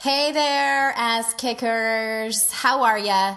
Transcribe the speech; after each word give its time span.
Hey 0.00 0.30
there, 0.30 0.92
ass 0.94 1.34
kickers. 1.34 2.52
How 2.52 2.84
are 2.84 2.96
ya? 2.96 3.36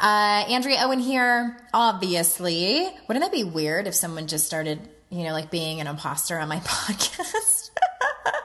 Uh, 0.00 0.46
Andrea 0.48 0.78
Owen 0.80 0.98
here, 0.98 1.58
obviously. 1.74 2.88
Wouldn't 3.06 3.22
that 3.22 3.30
be 3.30 3.44
weird 3.44 3.86
if 3.86 3.94
someone 3.94 4.26
just 4.26 4.46
started, 4.46 4.80
you 5.10 5.24
know, 5.24 5.32
like 5.32 5.50
being 5.50 5.78
an 5.82 5.86
imposter 5.86 6.38
on 6.38 6.48
my 6.48 6.56
podcast? 6.60 7.68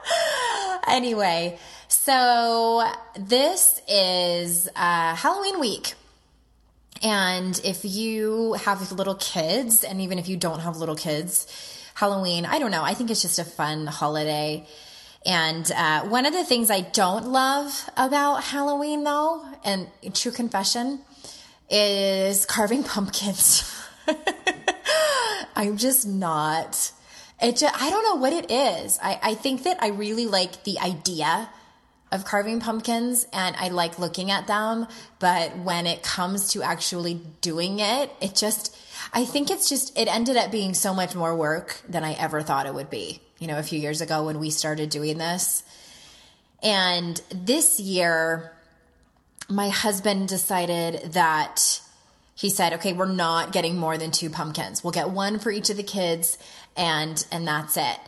anyway, 0.86 1.58
so 1.88 2.86
this 3.18 3.80
is 3.88 4.68
uh, 4.76 5.14
Halloween 5.14 5.58
week. 5.58 5.94
And 7.02 7.58
if 7.64 7.86
you 7.86 8.52
have 8.52 8.92
little 8.92 9.14
kids, 9.14 9.82
and 9.82 10.02
even 10.02 10.18
if 10.18 10.28
you 10.28 10.36
don't 10.36 10.60
have 10.60 10.76
little 10.76 10.94
kids, 10.94 11.46
Halloween, 11.94 12.44
I 12.44 12.58
don't 12.58 12.70
know, 12.70 12.82
I 12.84 12.92
think 12.92 13.10
it's 13.10 13.22
just 13.22 13.38
a 13.38 13.44
fun 13.44 13.86
holiday. 13.86 14.66
And 15.26 15.70
uh, 15.72 16.02
one 16.02 16.24
of 16.24 16.32
the 16.32 16.44
things 16.44 16.70
I 16.70 16.82
don't 16.82 17.26
love 17.26 17.90
about 17.96 18.44
Halloween, 18.44 19.02
though, 19.02 19.44
and 19.64 19.88
true 20.14 20.30
confession, 20.30 21.00
is 21.68 22.46
carving 22.46 22.84
pumpkins. 22.84 23.74
I'm 25.56 25.76
just 25.76 26.06
not. 26.06 26.92
It 27.42 27.56
just, 27.56 27.82
I 27.82 27.90
don't 27.90 28.04
know 28.04 28.14
what 28.14 28.32
it 28.32 28.50
is. 28.52 29.00
I, 29.02 29.18
I 29.20 29.34
think 29.34 29.64
that 29.64 29.82
I 29.82 29.88
really 29.88 30.26
like 30.26 30.62
the 30.62 30.78
idea 30.78 31.50
of 32.12 32.24
carving 32.24 32.60
pumpkins 32.60 33.26
and 33.32 33.56
I 33.56 33.68
like 33.68 33.98
looking 33.98 34.30
at 34.30 34.46
them. 34.46 34.86
But 35.18 35.58
when 35.58 35.88
it 35.88 36.04
comes 36.04 36.52
to 36.52 36.62
actually 36.62 37.20
doing 37.40 37.80
it, 37.80 38.12
it 38.20 38.36
just, 38.36 38.76
I 39.12 39.24
think 39.24 39.50
it's 39.50 39.68
just, 39.68 39.98
it 39.98 40.06
ended 40.06 40.36
up 40.36 40.52
being 40.52 40.72
so 40.72 40.94
much 40.94 41.16
more 41.16 41.34
work 41.34 41.80
than 41.88 42.04
I 42.04 42.12
ever 42.12 42.42
thought 42.42 42.66
it 42.66 42.74
would 42.74 42.90
be 42.90 43.20
you 43.38 43.46
know, 43.46 43.58
a 43.58 43.62
few 43.62 43.78
years 43.78 44.00
ago 44.00 44.24
when 44.24 44.38
we 44.38 44.50
started 44.50 44.90
doing 44.90 45.18
this. 45.18 45.62
And 46.62 47.20
this 47.30 47.78
year, 47.78 48.52
my 49.48 49.68
husband 49.68 50.28
decided 50.28 51.12
that 51.12 51.80
he 52.34 52.50
said, 52.50 52.74
okay, 52.74 52.92
we're 52.92 53.06
not 53.06 53.52
getting 53.52 53.76
more 53.76 53.96
than 53.96 54.10
two 54.10 54.28
pumpkins. 54.30 54.84
We'll 54.84 54.92
get 54.92 55.10
one 55.10 55.38
for 55.38 55.50
each 55.50 55.70
of 55.70 55.76
the 55.76 55.82
kids 55.82 56.38
and, 56.76 57.24
and 57.32 57.46
that's 57.46 57.76
it. 57.76 57.98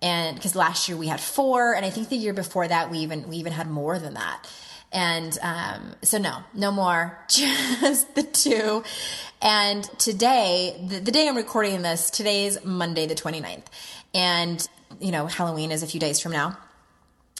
And 0.00 0.36
because 0.36 0.54
last 0.54 0.88
year 0.88 0.96
we 0.96 1.08
had 1.08 1.20
four, 1.20 1.74
and 1.74 1.84
I 1.84 1.90
think 1.90 2.08
the 2.08 2.16
year 2.16 2.32
before 2.32 2.68
that 2.68 2.90
we 2.90 2.98
even, 2.98 3.28
we 3.28 3.36
even 3.38 3.52
had 3.52 3.68
more 3.68 3.98
than 3.98 4.14
that. 4.14 4.48
And, 4.92 5.36
um, 5.42 5.94
so 6.02 6.18
no, 6.18 6.38
no 6.54 6.70
more, 6.70 7.18
just 7.28 8.14
the 8.14 8.22
two. 8.22 8.84
And 9.42 9.84
today, 9.98 10.80
the, 10.88 11.00
the 11.00 11.10
day 11.10 11.28
I'm 11.28 11.36
recording 11.36 11.82
this, 11.82 12.10
today's 12.10 12.64
Monday, 12.64 13.06
the 13.06 13.14
29th. 13.14 13.64
And 14.14 14.66
you 15.00 15.12
know, 15.12 15.26
Halloween 15.26 15.70
is 15.70 15.82
a 15.82 15.86
few 15.86 16.00
days 16.00 16.20
from 16.20 16.32
now 16.32 16.58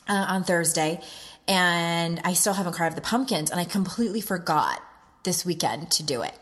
uh, 0.08 0.26
on 0.28 0.44
Thursday. 0.44 1.00
And 1.46 2.20
I 2.24 2.34
still 2.34 2.52
haven't 2.52 2.74
carved 2.74 2.96
the 2.96 3.02
pumpkins. 3.02 3.50
And 3.50 3.58
I 3.58 3.64
completely 3.64 4.20
forgot 4.20 4.82
this 5.24 5.44
weekend 5.44 5.90
to 5.92 6.02
do 6.02 6.22
it. 6.22 6.34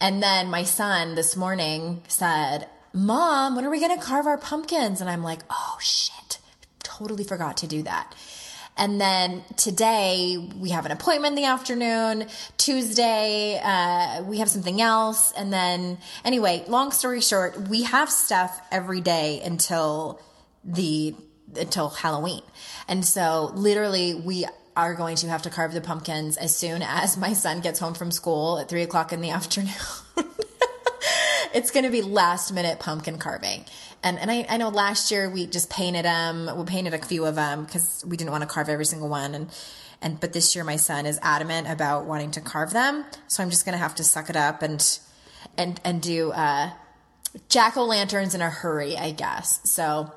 And 0.00 0.22
then 0.22 0.48
my 0.48 0.62
son 0.62 1.14
this 1.14 1.36
morning 1.36 2.02
said, 2.08 2.68
Mom, 2.92 3.56
when 3.56 3.64
are 3.64 3.70
we 3.70 3.80
going 3.80 3.98
to 3.98 4.04
carve 4.04 4.26
our 4.26 4.38
pumpkins? 4.38 5.00
And 5.00 5.10
I'm 5.10 5.22
like, 5.22 5.40
oh 5.50 5.76
shit, 5.80 6.38
totally 6.82 7.24
forgot 7.24 7.56
to 7.58 7.66
do 7.66 7.82
that. 7.82 8.14
And 8.78 9.00
then 9.00 9.42
today 9.56 10.38
we 10.58 10.70
have 10.70 10.86
an 10.86 10.92
appointment 10.92 11.36
in 11.36 11.42
the 11.42 11.48
afternoon. 11.48 12.26
Tuesday, 12.56 13.60
uh, 13.62 14.22
we 14.22 14.38
have 14.38 14.48
something 14.48 14.80
else. 14.80 15.32
And 15.32 15.52
then 15.52 15.98
anyway, 16.24 16.64
long 16.68 16.92
story 16.92 17.20
short, 17.20 17.68
we 17.68 17.82
have 17.82 18.08
stuff 18.08 18.60
every 18.70 19.00
day 19.00 19.42
until 19.44 20.20
the, 20.64 21.14
until 21.56 21.88
Halloween. 21.88 22.42
And 22.86 23.04
so 23.04 23.50
literally 23.54 24.14
we 24.14 24.46
are 24.76 24.94
going 24.94 25.16
to 25.16 25.28
have 25.28 25.42
to 25.42 25.50
carve 25.50 25.72
the 25.72 25.80
pumpkins 25.80 26.36
as 26.36 26.54
soon 26.54 26.82
as 26.82 27.16
my 27.16 27.32
son 27.32 27.60
gets 27.60 27.80
home 27.80 27.94
from 27.94 28.12
school 28.12 28.60
at 28.60 28.68
three 28.68 28.82
o'clock 28.82 29.12
in 29.12 29.20
the 29.20 29.30
afternoon. 29.38 29.74
It's 31.58 31.72
going 31.72 31.84
to 31.84 31.90
be 31.90 32.02
last 32.02 32.52
minute 32.52 32.78
pumpkin 32.78 33.18
carving. 33.18 33.64
And, 34.04 34.16
and 34.20 34.30
I, 34.30 34.46
I 34.48 34.56
know 34.58 34.68
last 34.68 35.10
year 35.10 35.28
we 35.28 35.44
just 35.44 35.68
painted 35.68 36.04
them, 36.04 36.48
we 36.56 36.64
painted 36.64 36.94
a 36.94 36.98
few 36.98 37.24
of 37.24 37.34
them 37.34 37.64
because 37.64 38.04
we 38.06 38.16
didn't 38.16 38.30
want 38.30 38.42
to 38.42 38.48
carve 38.48 38.68
every 38.68 38.84
single 38.84 39.08
one. 39.08 39.34
And, 39.34 39.48
and, 40.00 40.20
but 40.20 40.32
this 40.32 40.54
year 40.54 40.64
my 40.64 40.76
son 40.76 41.04
is 41.04 41.18
adamant 41.20 41.68
about 41.68 42.04
wanting 42.04 42.30
to 42.32 42.40
carve 42.40 42.70
them. 42.70 43.04
So 43.26 43.42
I'm 43.42 43.50
just 43.50 43.64
going 43.64 43.72
to 43.72 43.82
have 43.82 43.96
to 43.96 44.04
suck 44.04 44.30
it 44.30 44.36
up 44.36 44.62
and, 44.62 44.80
and, 45.56 45.80
and 45.84 46.00
do, 46.00 46.30
uh, 46.30 46.70
jack 47.48 47.76
o' 47.76 47.84
lanterns 47.84 48.36
in 48.36 48.40
a 48.40 48.50
hurry, 48.50 48.96
I 48.96 49.10
guess. 49.10 49.60
So, 49.64 50.12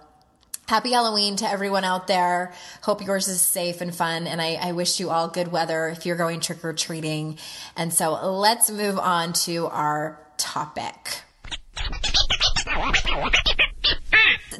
Happy 0.68 0.94
Halloween 0.94 1.36
to 1.38 1.50
everyone 1.50 1.84
out 1.84 2.08
there. 2.08 2.54
Hope 2.84 3.06
yours 3.06 3.28
is 3.28 3.42
safe 3.42 3.82
and 3.82 3.94
fun. 3.94 4.26
And 4.26 4.42
I, 4.42 4.54
I 4.54 4.72
wish 4.72 5.02
you 5.02 5.10
all 5.10 5.28
good 5.28 5.52
weather 5.52 5.90
if 5.90 6.06
you're 6.06 6.16
going 6.16 6.40
trick 6.40 6.64
or 6.64 6.72
treating. 6.72 7.40
And 7.76 7.94
so 7.94 8.14
let's 8.32 8.72
move 8.72 8.98
on 8.98 9.34
to 9.34 9.68
our 9.68 10.18
topic. 10.38 11.24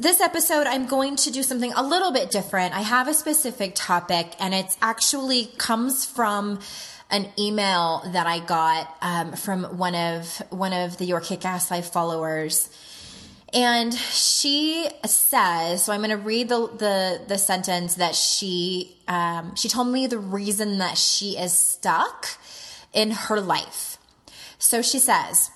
This 0.00 0.20
episode, 0.20 0.66
I'm 0.66 0.86
going 0.86 1.16
to 1.16 1.30
do 1.30 1.42
something 1.42 1.72
a 1.74 1.82
little 1.82 2.12
bit 2.12 2.30
different. 2.30 2.74
I 2.74 2.80
have 2.80 3.06
a 3.08 3.14
specific 3.14 3.74
topic, 3.74 4.34
and 4.40 4.52
it's 4.52 4.76
actually 4.82 5.46
comes 5.58 6.04
from 6.04 6.58
an 7.10 7.28
email 7.38 8.02
that 8.12 8.26
I 8.26 8.40
got 8.40 8.96
um, 9.00 9.34
from 9.34 9.64
one 9.78 9.94
of 9.94 10.42
one 10.50 10.72
of 10.72 10.96
the 10.98 11.04
Your 11.04 11.20
Kick 11.20 11.44
Ass 11.44 11.70
Life 11.70 11.92
followers. 11.92 12.68
And 13.52 13.92
she 13.92 14.88
says, 15.04 15.84
so 15.84 15.92
I'm 15.92 16.00
going 16.00 16.10
to 16.10 16.16
read 16.16 16.48
the, 16.48 16.68
the, 16.68 17.20
the 17.28 17.36
sentence 17.36 17.96
that 17.96 18.14
she, 18.14 18.96
um, 19.06 19.54
she 19.56 19.68
told 19.68 19.88
me 19.88 20.06
the 20.06 20.18
reason 20.18 20.78
that 20.78 20.96
she 20.96 21.36
is 21.36 21.52
stuck 21.52 22.28
in 22.94 23.10
her 23.10 23.40
life. 23.40 23.98
So 24.58 24.80
she 24.80 24.98
says, 24.98 25.50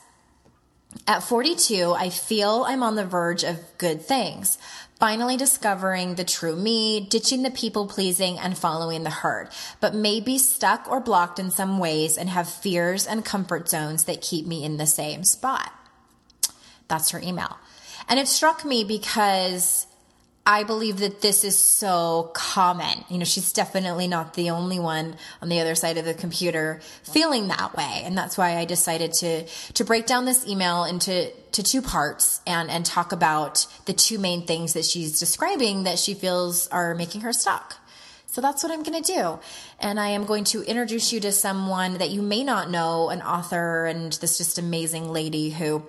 at 1.07 1.23
42, 1.23 1.93
I 1.93 2.11
feel 2.11 2.65
I'm 2.67 2.83
on 2.83 2.95
the 2.95 3.05
verge 3.05 3.45
of 3.45 3.59
good 3.79 4.03
things. 4.03 4.59
Finally 4.99 5.37
discovering 5.37 6.15
the 6.15 6.25
true 6.25 6.57
me, 6.57 7.01
ditching 7.01 7.43
the 7.43 7.51
people 7.51 7.87
pleasing 7.87 8.39
and 8.39 8.57
following 8.57 9.03
the 9.03 9.11
herd, 9.11 9.49
but 9.81 9.95
may 9.95 10.21
be 10.21 10.39
stuck 10.39 10.89
or 10.89 11.01
blocked 11.01 11.39
in 11.39 11.51
some 11.51 11.79
ways 11.79 12.17
and 12.17 12.31
have 12.31 12.49
fears 12.49 13.07
and 13.07 13.25
comfort 13.25 13.69
zones 13.69 14.05
that 14.05 14.23
keep 14.23 14.47
me 14.47 14.65
in 14.65 14.79
the 14.79 14.87
same 14.87 15.23
spot. 15.23 15.71
That's 16.89 17.11
her 17.11 17.21
email. 17.21 17.59
And 18.09 18.19
it 18.19 18.29
struck 18.29 18.65
me 18.65 18.85
because 18.85 19.87
I 20.49 20.63
believe 20.63 20.99
that 20.99 21.23
this 21.23 21.43
is 21.43 21.59
so 21.59 22.31
common. 22.33 23.05
You 23.11 23.19
know, 23.19 23.25
she's 23.25 23.53
definitely 23.53 24.07
not 24.07 24.35
the 24.35 24.51
only 24.51 24.79
one 24.79 25.17
on 25.43 25.49
the 25.49 25.59
other 25.59 25.75
side 25.75 25.99
of 25.99 26.05
the 26.05 26.15
computer 26.15 26.81
feeling 27.03 27.49
that 27.49 27.77
way. 27.77 28.03
And 28.05 28.17
that's 28.17 28.39
why 28.39 28.57
I 28.57 28.65
decided 28.65 29.13
to, 29.15 29.45
to 29.75 29.85
break 29.85 30.07
down 30.07 30.25
this 30.25 30.47
email 30.47 30.85
into, 30.85 31.33
to 31.51 31.63
two 31.65 31.83
parts 31.83 32.41
and, 32.47 32.71
and 32.71 32.87
talk 32.87 33.11
about 33.11 33.67
the 33.87 33.93
two 33.93 34.21
main 34.21 34.47
things 34.47 34.75
that 34.75 34.85
she's 34.85 35.19
describing 35.19 35.83
that 35.83 35.99
she 35.99 36.15
feels 36.15 36.69
are 36.69 36.95
making 36.95 37.23
her 37.23 37.33
stuck. 37.33 37.79
So 38.27 38.41
that's 38.41 38.63
what 38.63 38.71
I'm 38.71 38.85
going 38.85 39.03
to 39.03 39.13
do. 39.13 39.41
And 39.81 39.99
I 39.99 40.11
am 40.11 40.27
going 40.27 40.45
to 40.45 40.63
introduce 40.63 41.13
you 41.13 41.19
to 41.21 41.33
someone 41.33 41.95
that 41.95 42.11
you 42.11 42.23
may 42.23 42.45
not 42.45 42.71
know, 42.71 43.09
an 43.09 43.21
author 43.21 43.87
and 43.87 44.13
this 44.13 44.39
just 44.39 44.61
amazing 44.61 45.11
lady 45.11 45.51
who, 45.51 45.83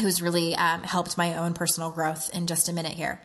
who's 0.00 0.20
really 0.20 0.56
um, 0.56 0.82
helped 0.82 1.16
my 1.16 1.36
own 1.36 1.54
personal 1.54 1.92
growth 1.92 2.34
in 2.34 2.48
just 2.48 2.68
a 2.68 2.72
minute 2.72 2.94
here. 2.94 3.20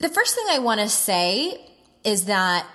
The 0.00 0.08
first 0.08 0.34
thing 0.34 0.46
I 0.50 0.58
want 0.58 0.80
to 0.80 0.88
say 0.88 1.60
is 2.04 2.24
that 2.24 2.66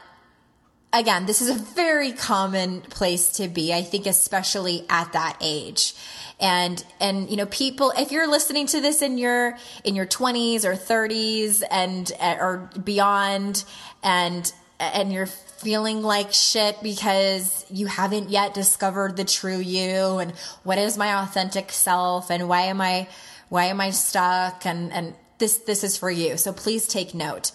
again, 0.93 1.25
this 1.25 1.41
is 1.41 1.49
a 1.49 1.55
very 1.55 2.13
common 2.13 2.81
place 2.81 3.33
to 3.33 3.47
be. 3.47 3.73
I 3.73 3.81
think 3.81 4.05
especially 4.05 4.85
at 4.89 5.11
that 5.13 5.37
age. 5.41 5.93
And, 6.39 6.83
and, 6.99 7.29
you 7.29 7.37
know, 7.37 7.45
people, 7.45 7.93
if 7.97 8.11
you're 8.11 8.27
listening 8.27 8.67
to 8.67 8.81
this 8.81 9.01
in 9.01 9.17
your, 9.17 9.57
in 9.83 9.95
your 9.95 10.05
twenties 10.05 10.65
or 10.65 10.75
thirties 10.75 11.61
and, 11.63 12.11
eh, 12.19 12.37
or 12.39 12.69
beyond 12.83 13.63
and, 14.03 14.51
and 14.79 15.11
you're 15.11 15.25
feeling 15.25 16.01
like 16.01 16.33
shit 16.33 16.81
because 16.83 17.65
you 17.69 17.87
haven't 17.87 18.29
yet 18.29 18.53
discovered 18.53 19.15
the 19.15 19.23
true 19.23 19.57
you 19.57 20.19
and 20.19 20.31
what 20.63 20.77
is 20.77 20.97
my 20.97 21.23
authentic 21.23 21.71
self 21.71 22.29
and 22.29 22.49
why 22.49 22.63
am 22.63 22.81
I, 22.81 23.07
why 23.49 23.65
am 23.65 23.79
I 23.79 23.91
stuck? 23.91 24.65
And, 24.65 24.91
and 24.91 25.15
this, 25.37 25.57
this 25.57 25.83
is 25.83 25.97
for 25.97 26.09
you. 26.09 26.37
So 26.37 26.53
please 26.53 26.87
take 26.87 27.13
note. 27.13 27.51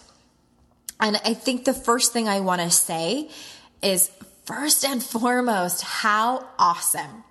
And 0.99 1.17
I 1.25 1.35
think 1.35 1.65
the 1.65 1.73
first 1.73 2.13
thing 2.13 2.29
I 2.29 2.41
want 2.41 2.61
to 2.61 2.71
say 2.71 3.31
is 3.83 4.11
first 4.45 4.85
and 4.85 5.03
foremost, 5.03 5.83
how 5.83 6.47
awesome 6.59 7.25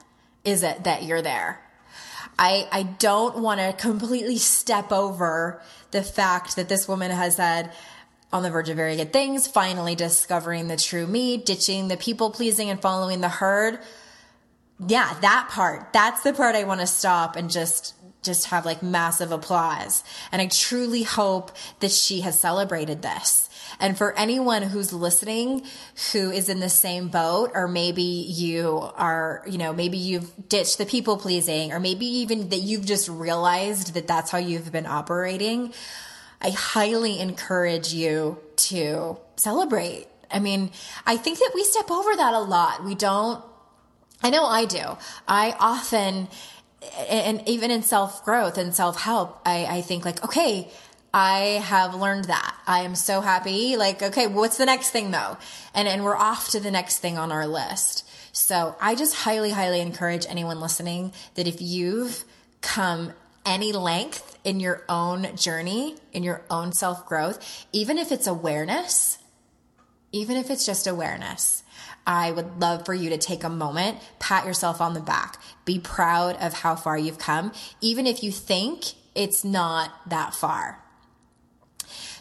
is 0.44 0.64
it 0.64 0.86
that 0.86 1.04
you're 1.04 1.22
there? 1.22 1.62
I, 2.38 2.68
I 2.72 2.84
don't 2.84 3.40
want 3.40 3.60
to 3.60 3.74
completely 3.74 4.38
step 4.38 4.92
over 4.92 5.62
the 5.92 6.02
fact 6.02 6.56
that 6.56 6.70
this 6.70 6.88
woman 6.88 7.12
has 7.12 7.36
said, 7.36 7.72
on 8.32 8.44
the 8.44 8.50
verge 8.50 8.70
of 8.70 8.78
very 8.78 8.96
good 8.96 9.12
things, 9.12 9.48
finally 9.48 9.96
discovering 9.96 10.68
the 10.68 10.78
true 10.78 11.08
me, 11.08 11.38
ditching 11.38 11.88
the 11.88 11.98
people 11.98 12.30
pleasing 12.32 12.70
and 12.70 12.82
following 12.82 13.22
the 13.22 13.30
herd. 13.30 13.80
Yeah, 14.88 15.14
that 15.22 15.50
part. 15.52 15.92
That's 15.92 16.22
the 16.22 16.32
part 16.32 16.56
I 16.56 16.64
want 16.64 16.80
to 16.80 16.88
stop 16.88 17.36
and 17.36 17.50
just 17.50 17.96
just 18.22 18.48
have 18.48 18.66
like 18.66 18.84
massive 18.84 19.32
applause. 19.32 20.04
And 20.32 20.42
I 20.42 20.48
truly 20.48 21.04
hope 21.04 21.52
that 21.80 21.92
she 21.92 22.22
has 22.22 22.40
celebrated 22.40 23.02
this. 23.02 23.50
And 23.80 23.98
for 23.98 24.18
anyone 24.18 24.64
who's 24.64 24.92
listening 24.92 25.66
who 26.12 26.32
is 26.32 26.50
in 26.50 26.60
the 26.60 26.70
same 26.70 27.08
boat, 27.08 27.52
or 27.54 27.68
maybe 27.68 28.02
you 28.04 28.90
are, 28.96 29.44
you 29.48 29.58
know, 29.58 29.72
maybe 29.72 29.98
you've 29.98 30.50
ditched 30.50 30.78
the 30.78 30.86
people 30.86 31.18
pleasing, 31.18 31.72
or 31.72 31.80
maybe 31.80 32.06
even 32.06 32.50
that 32.50 32.58
you've 32.58 32.86
just 32.86 33.08
realized 33.08 33.94
that 33.94 34.08
that's 34.08 34.32
how 34.32 34.38
you've 34.38 34.72
been 34.72 34.86
operating, 34.86 35.74
I 36.42 36.50
highly 36.50 37.20
encourage 37.20 37.94
you 37.94 38.40
to 38.56 39.18
celebrate. 39.36 40.08
I 40.32 40.40
mean, 40.40 40.72
I 41.06 41.18
think 41.18 41.40
that 41.40 41.52
we 41.54 41.64
step 41.64 41.90
over 41.90 42.16
that 42.16 42.34
a 42.34 42.40
lot. 42.40 42.84
We 42.84 42.96
don't, 42.96 43.44
I 44.22 44.30
know 44.30 44.46
I 44.46 44.66
do. 44.66 44.98
I 45.28 45.56
often, 45.60 46.28
and 47.10 47.48
even 47.48 47.72
in 47.72 47.84
self 47.84 48.24
growth 48.24 48.58
and 48.58 48.74
self 48.74 49.02
help, 49.02 49.42
I, 49.46 49.66
I 49.66 49.82
think 49.82 50.06
like, 50.06 50.24
okay, 50.24 50.70
I 51.14 51.62
have 51.64 51.96
learned 51.96 52.26
that. 52.26 52.56
I 52.68 52.82
am 52.82 52.96
so 52.96 53.22
happy. 53.22 53.76
Like, 53.76 54.02
okay, 54.02 54.28
what's 54.28 54.58
the 54.58 54.66
next 54.66 54.92
thing 54.92 55.12
though? 55.12 55.38
And, 55.74 55.88
and 55.88 56.04
we're 56.04 56.16
off 56.16 56.50
to 56.52 56.60
the 56.60 56.72
next 56.72 57.00
thing 57.00 57.18
on 57.18 57.32
our 57.32 57.48
list. 57.48 58.08
So 58.32 58.76
I 58.80 58.96
just 58.96 59.16
highly, 59.16 59.50
highly 59.50 59.82
encourage 59.82 60.26
anyone 60.28 60.60
listening 60.60 61.14
that 61.36 61.48
if 61.48 61.62
you've 61.62 62.24
come 62.62 63.14
any 63.46 63.72
length 63.72 64.38
in 64.44 64.60
your 64.60 64.84
own 64.88 65.36
journey, 65.36 65.96
in 66.14 66.24
your 66.24 66.44
own 66.50 66.72
self 66.72 67.06
growth, 67.06 67.66
even 67.72 67.98
if 67.98 68.12
it's 68.12 68.28
awareness, 68.28 69.18
even 70.12 70.38
if 70.38 70.50
it's 70.50 70.66
just 70.66 70.88
awareness, 70.88 71.64
I 72.06 72.32
would 72.32 72.60
love 72.60 72.86
for 72.86 72.94
you 72.94 73.10
to 73.12 73.18
take 73.18 73.44
a 73.44 73.50
moment, 73.50 73.98
pat 74.20 74.46
yourself 74.46 74.82
on 74.82 74.94
the 74.94 75.00
back, 75.00 75.40
be 75.66 75.80
proud 75.80 76.36
of 76.38 76.54
how 76.54 76.76
far 76.76 76.98
you've 76.98 77.20
come, 77.20 77.52
even 77.82 78.08
if 78.08 78.24
you 78.24 78.32
think 78.32 78.94
it's 79.16 79.44
not 79.44 79.92
that 80.10 80.34
far. 80.34 80.80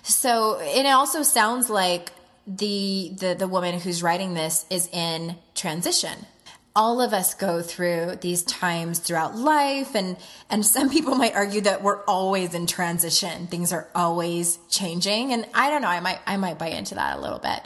So, 0.02 0.58
and 0.58 0.86
it 0.86 0.90
also 0.90 1.22
sounds 1.22 1.68
like 1.68 2.12
the, 2.46 3.12
the, 3.18 3.34
the 3.34 3.48
woman 3.48 3.78
who's 3.78 4.02
writing 4.02 4.34
this 4.34 4.64
is 4.70 4.88
in 4.92 5.36
transition. 5.54 6.26
All 6.74 7.00
of 7.00 7.12
us 7.12 7.34
go 7.34 7.60
through 7.60 8.18
these 8.20 8.42
times 8.42 9.00
throughout 9.00 9.36
life 9.36 9.94
and 9.94 10.16
and 10.48 10.64
some 10.74 10.88
people 10.88 11.14
might 11.14 11.34
argue 11.34 11.60
that 11.62 11.82
we're 11.82 12.02
always 12.04 12.54
in 12.54 12.66
transition. 12.66 13.48
Things 13.48 13.72
are 13.72 13.88
always 13.94 14.58
changing 14.70 15.32
and 15.32 15.44
i 15.54 15.70
don't 15.70 15.82
know 15.82 15.88
i 15.88 16.00
might 16.00 16.20
i 16.26 16.36
might 16.36 16.58
buy 16.58 16.68
into 16.68 16.94
that 16.94 17.18
a 17.18 17.20
little 17.20 17.40
bit. 17.40 17.60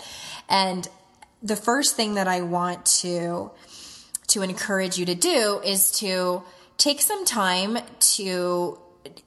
And 0.49 0.89
the 1.43 1.57
first 1.57 1.97
thing 1.97 2.15
that 2.15 2.29
i 2.29 2.41
want 2.41 2.85
to 2.87 3.51
to 4.27 4.43
encourage 4.43 4.99
you 4.99 5.07
to 5.07 5.15
do 5.15 5.61
is 5.65 5.91
to 5.91 6.43
take 6.79 7.01
some 7.01 7.25
time 7.25 7.79
to 7.99 8.79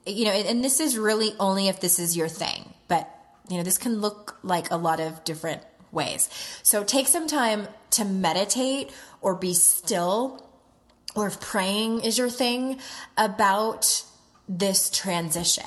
you 0.06 0.24
know 0.24 0.32
and 0.32 0.64
this 0.64 0.80
is 0.80 0.98
really 0.98 1.32
only 1.38 1.68
if 1.68 1.80
this 1.80 1.98
is 1.98 2.16
your 2.16 2.28
thing 2.28 2.72
but 2.88 3.08
you 3.48 3.56
know 3.56 3.62
this 3.62 3.78
can 3.78 4.00
look 4.00 4.38
like 4.42 4.70
a 4.70 4.76
lot 4.76 5.00
of 5.00 5.22
different 5.24 5.62
ways 5.92 6.28
so 6.62 6.82
take 6.82 7.06
some 7.06 7.26
time 7.26 7.68
to 7.90 8.04
meditate 8.04 8.90
or 9.20 9.34
be 9.34 9.54
still 9.54 10.46
or 11.16 11.26
if 11.26 11.40
praying 11.40 12.02
is 12.02 12.18
your 12.18 12.28
thing 12.28 12.78
about 13.16 14.04
this 14.48 14.90
transition. 14.90 15.64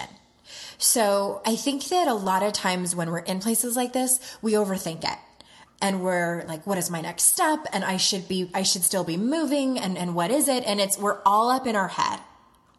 So 0.78 1.42
I 1.46 1.56
think 1.56 1.90
that 1.90 2.08
a 2.08 2.14
lot 2.14 2.44
of 2.44 2.54
times 2.54 2.96
when 2.96 3.10
we're 3.10 3.20
in 3.20 3.40
places 3.40 3.76
like 3.76 3.92
this, 3.92 4.38
we 4.42 4.54
overthink 4.54 5.04
it. 5.04 5.20
And 5.82 6.04
we're 6.04 6.44
like, 6.48 6.68
what 6.68 6.78
is 6.78 6.90
my 6.90 7.02
next 7.02 7.24
step? 7.24 7.66
And 7.72 7.86
I 7.86 7.98
should 7.98 8.28
be, 8.28 8.50
I 8.54 8.64
should 8.64 8.84
still 8.84 9.04
be 9.04 9.16
moving. 9.16 9.80
And, 9.80 9.98
and 9.98 10.14
what 10.14 10.30
is 10.30 10.48
it? 10.48 10.66
And 10.66 10.80
it's, 10.80 10.98
we're 10.98 11.20
all 11.26 11.50
up 11.50 11.66
in 11.66 11.76
our 11.76 11.88
head, 11.88 12.20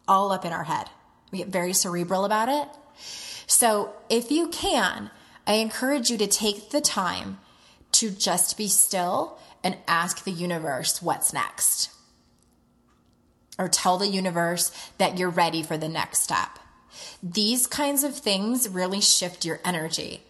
all 0.07 0.31
up 0.31 0.45
in 0.45 0.53
our 0.53 0.63
head. 0.63 0.87
We 1.31 1.39
get 1.39 1.47
very 1.47 1.73
cerebral 1.73 2.25
about 2.25 2.49
it. 2.49 2.67
So 3.47 3.93
if 4.09 4.31
you 4.31 4.49
can, 4.49 5.09
I 5.47 5.53
encourage 5.53 6.09
you 6.09 6.17
to 6.19 6.27
take 6.27 6.69
the 6.69 6.81
time 6.81 7.39
to 7.93 8.11
just 8.11 8.57
be 8.57 8.67
still 8.67 9.39
and 9.63 9.77
ask 9.87 10.23
the 10.23 10.31
universe 10.31 11.01
what's 11.01 11.33
next. 11.33 11.89
Or 13.57 13.67
tell 13.67 13.97
the 13.97 14.07
universe 14.07 14.71
that 14.97 15.17
you're 15.17 15.29
ready 15.29 15.63
for 15.63 15.77
the 15.77 15.89
next 15.89 16.19
step. 16.19 16.59
These 17.21 17.67
kinds 17.67 18.03
of 18.03 18.15
things 18.15 18.69
really 18.69 19.01
shift 19.01 19.45
your 19.45 19.59
energy. 19.65 20.21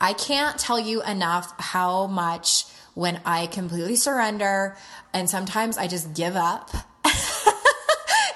I 0.00 0.12
can't 0.12 0.58
tell 0.58 0.78
you 0.78 1.02
enough 1.02 1.52
how 1.58 2.06
much 2.06 2.64
when 2.94 3.20
I 3.24 3.46
completely 3.46 3.96
surrender 3.96 4.76
and 5.12 5.28
sometimes 5.28 5.78
I 5.78 5.86
just 5.86 6.14
give 6.14 6.36
up. 6.36 6.70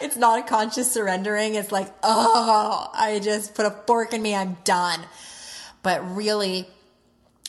it's 0.01 0.17
not 0.17 0.39
a 0.39 0.43
conscious 0.43 0.91
surrendering. 0.91 1.55
It's 1.55 1.73
like, 1.73 1.93
oh, 2.03 2.91
I 2.93 3.21
just 3.21 3.55
put 3.55 3.67
a 3.67 3.71
fork 3.87 4.13
in 4.15 4.23
me. 4.23 4.35
I'm 4.35 4.57
done. 4.65 5.01
But 5.83 6.17
really, 6.17 6.67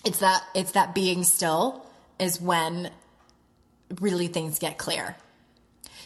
it's 0.06 0.20
that, 0.20 0.44
it's 0.56 0.72
that 0.72 0.96
being 0.96 1.24
still 1.24 1.86
is 2.20 2.40
when 2.40 2.92
really 4.00 4.28
things 4.28 4.60
get 4.60 4.78
clear. 4.78 5.16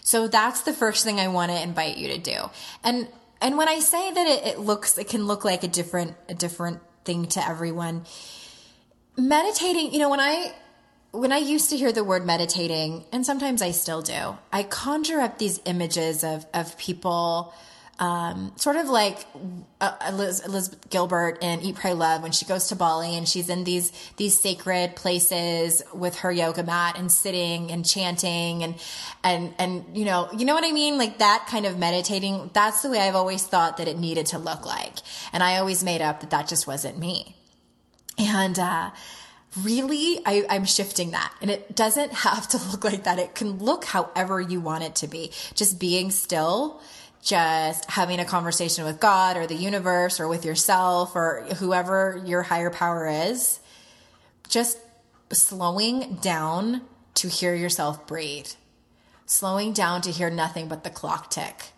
So 0.02 0.28
that's 0.28 0.62
the 0.62 0.74
first 0.74 1.04
thing 1.04 1.20
I 1.20 1.28
want 1.30 1.52
to 1.52 1.62
invite 1.62 1.98
you 1.98 2.10
to 2.10 2.20
do. 2.20 2.50
And 2.84 3.08
and 3.42 3.58
when 3.58 3.68
I 3.68 3.80
say 3.80 4.12
that 4.12 4.28
it, 4.28 4.46
it 4.46 4.60
looks 4.60 4.98
it 4.98 5.10
can 5.10 5.26
look 5.26 5.44
like 5.44 5.64
a 5.64 5.68
different 5.68 6.16
a 6.30 6.36
different 6.36 6.80
thing 7.06 7.28
to 7.28 7.48
everyone, 7.48 8.06
meditating, 9.18 9.94
you 9.94 10.00
know, 10.00 10.10
when 10.10 10.20
I 10.20 10.54
when 11.12 11.32
I 11.32 11.38
used 11.38 11.70
to 11.70 11.78
hear 11.78 11.94
the 11.94 12.04
word 12.04 12.26
meditating, 12.26 13.06
and 13.14 13.26
sometimes 13.26 13.62
I 13.62 13.72
still 13.72 14.02
do, 14.02 14.38
I 14.52 14.64
conjure 14.64 15.22
up 15.22 15.38
these 15.38 15.62
images 15.66 16.24
of 16.24 16.46
of 16.54 16.78
people 16.78 17.54
um, 17.98 18.52
sort 18.58 18.76
of 18.76 18.90
like 18.90 19.26
uh, 19.80 20.12
Liz, 20.14 20.42
Elizabeth 20.46 20.90
Gilbert 20.90 21.38
in 21.42 21.62
Eat, 21.62 21.76
Pray, 21.76 21.94
Love 21.94 22.24
when 22.24 22.34
she 22.34 22.46
goes 22.46 22.68
to 22.68 22.76
Bali 22.76 23.16
and 23.16 23.28
she's 23.28 23.48
in 23.48 23.64
these 23.64 23.92
these 24.18 24.38
sacred 24.38 24.98
places 24.98 25.82
with 25.94 26.20
her 26.20 26.32
yoga 26.32 26.64
mat 26.64 26.98
and 26.98 27.10
sitting 27.10 27.72
and 27.72 27.86
chanting 27.86 28.64
and 28.64 28.76
and 29.24 29.54
and 29.58 29.86
you 29.98 30.04
know 30.04 30.28
you 30.38 30.44
know 30.44 30.54
what 30.54 30.66
I 30.66 30.74
mean 30.74 30.98
like 30.98 31.20
that 31.20 31.48
kind 31.50 31.66
of 31.66 31.80
meditating. 31.80 32.50
That's 32.54 32.82
the 32.82 32.90
way 32.90 33.00
I've 33.00 33.16
always 33.16 33.44
thought 33.44 33.78
that 33.78 33.88
it 33.88 33.98
needed 33.98 34.26
to 34.28 34.40
look 34.40 34.66
like, 34.66 34.96
and 35.32 35.42
I 35.42 35.58
always 35.58 35.84
made 35.84 36.02
up 36.02 36.20
that 36.20 36.32
that 36.32 36.50
just 36.50 36.68
wasn't 36.68 37.00
me. 37.00 37.36
And 38.18 38.60
uh, 38.60 38.92
really, 39.62 40.20
I, 40.26 40.46
I'm 40.50 40.66
shifting 40.66 41.12
that, 41.12 41.34
and 41.42 41.50
it 41.50 41.74
doesn't 41.76 42.12
have 42.26 42.50
to 42.50 42.58
look 42.72 42.84
like 42.84 43.06
that. 43.06 43.20
It 43.20 43.36
can 43.36 43.60
look 43.60 43.86
however 43.86 44.42
you 44.42 44.60
want 44.60 44.84
it 44.84 44.96
to 44.96 45.08
be. 45.08 45.32
Just 45.54 45.80
being 45.80 46.12
still 46.12 46.82
just 47.26 47.90
having 47.90 48.20
a 48.20 48.26
conversation 48.26 48.86
with 48.86 49.00
God 49.00 49.36
or 49.36 49.48
the 49.48 49.56
universe 49.56 50.20
or 50.20 50.28
with 50.28 50.46
yourself 50.46 51.16
or 51.16 51.44
whoever 51.58 52.22
your 52.24 52.44
higher 52.44 52.70
power 52.70 53.08
is, 53.08 53.60
just 54.48 54.78
slowing 55.32 56.20
down 56.22 56.82
to 57.16 57.28
hear 57.28 57.56
yourself 57.56 58.06
breathe, 58.06 58.50
slowing 59.26 59.74
down 59.74 60.04
to 60.04 60.12
hear 60.12 60.30
nothing 60.30 60.68
but 60.68 60.84
the 60.84 60.90
clock 60.92 61.32
tick. 61.32 61.72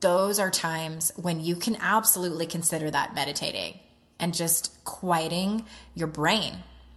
Those 0.00 0.38
are 0.38 0.50
times 0.50 1.12
when 1.16 1.44
you 1.44 1.54
can 1.54 1.76
absolutely 1.78 2.46
consider 2.46 2.90
that 2.90 3.14
meditating 3.14 3.78
and 4.18 4.32
just 4.32 4.82
quieting 4.84 5.66
your 5.94 6.08
brain. 6.08 6.54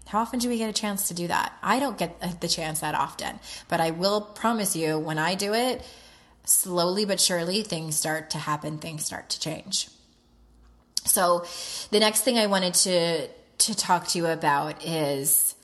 How 0.07 0.19
often 0.19 0.39
do 0.39 0.47
we 0.47 0.57
get 0.57 0.69
a 0.69 0.73
chance 0.73 1.09
to 1.09 1.13
do 1.13 1.27
that? 1.27 1.51
I 1.61 1.79
don't 1.79 1.97
get 1.97 2.39
the 2.39 2.47
chance 2.47 2.79
that 2.79 2.95
often, 2.95 3.37
but 3.67 3.81
I 3.81 3.91
will 3.91 4.21
promise 4.21 4.77
you 4.77 4.97
when 4.97 5.17
I 5.17 5.35
do 5.35 5.53
it, 5.53 5.83
slowly 6.45 7.05
but 7.05 7.19
surely 7.19 7.61
things 7.63 7.95
start 7.95 8.29
to 8.31 8.37
happen, 8.37 8.77
things 8.77 9.05
start 9.05 9.29
to 9.29 9.39
change. 9.39 9.89
So 11.05 11.45
the 11.91 11.99
next 11.99 12.21
thing 12.21 12.37
I 12.37 12.47
wanted 12.47 12.73
to 12.75 13.27
to 13.57 13.75
talk 13.75 14.07
to 14.09 14.17
you 14.17 14.25
about 14.25 14.85
is 14.85 15.55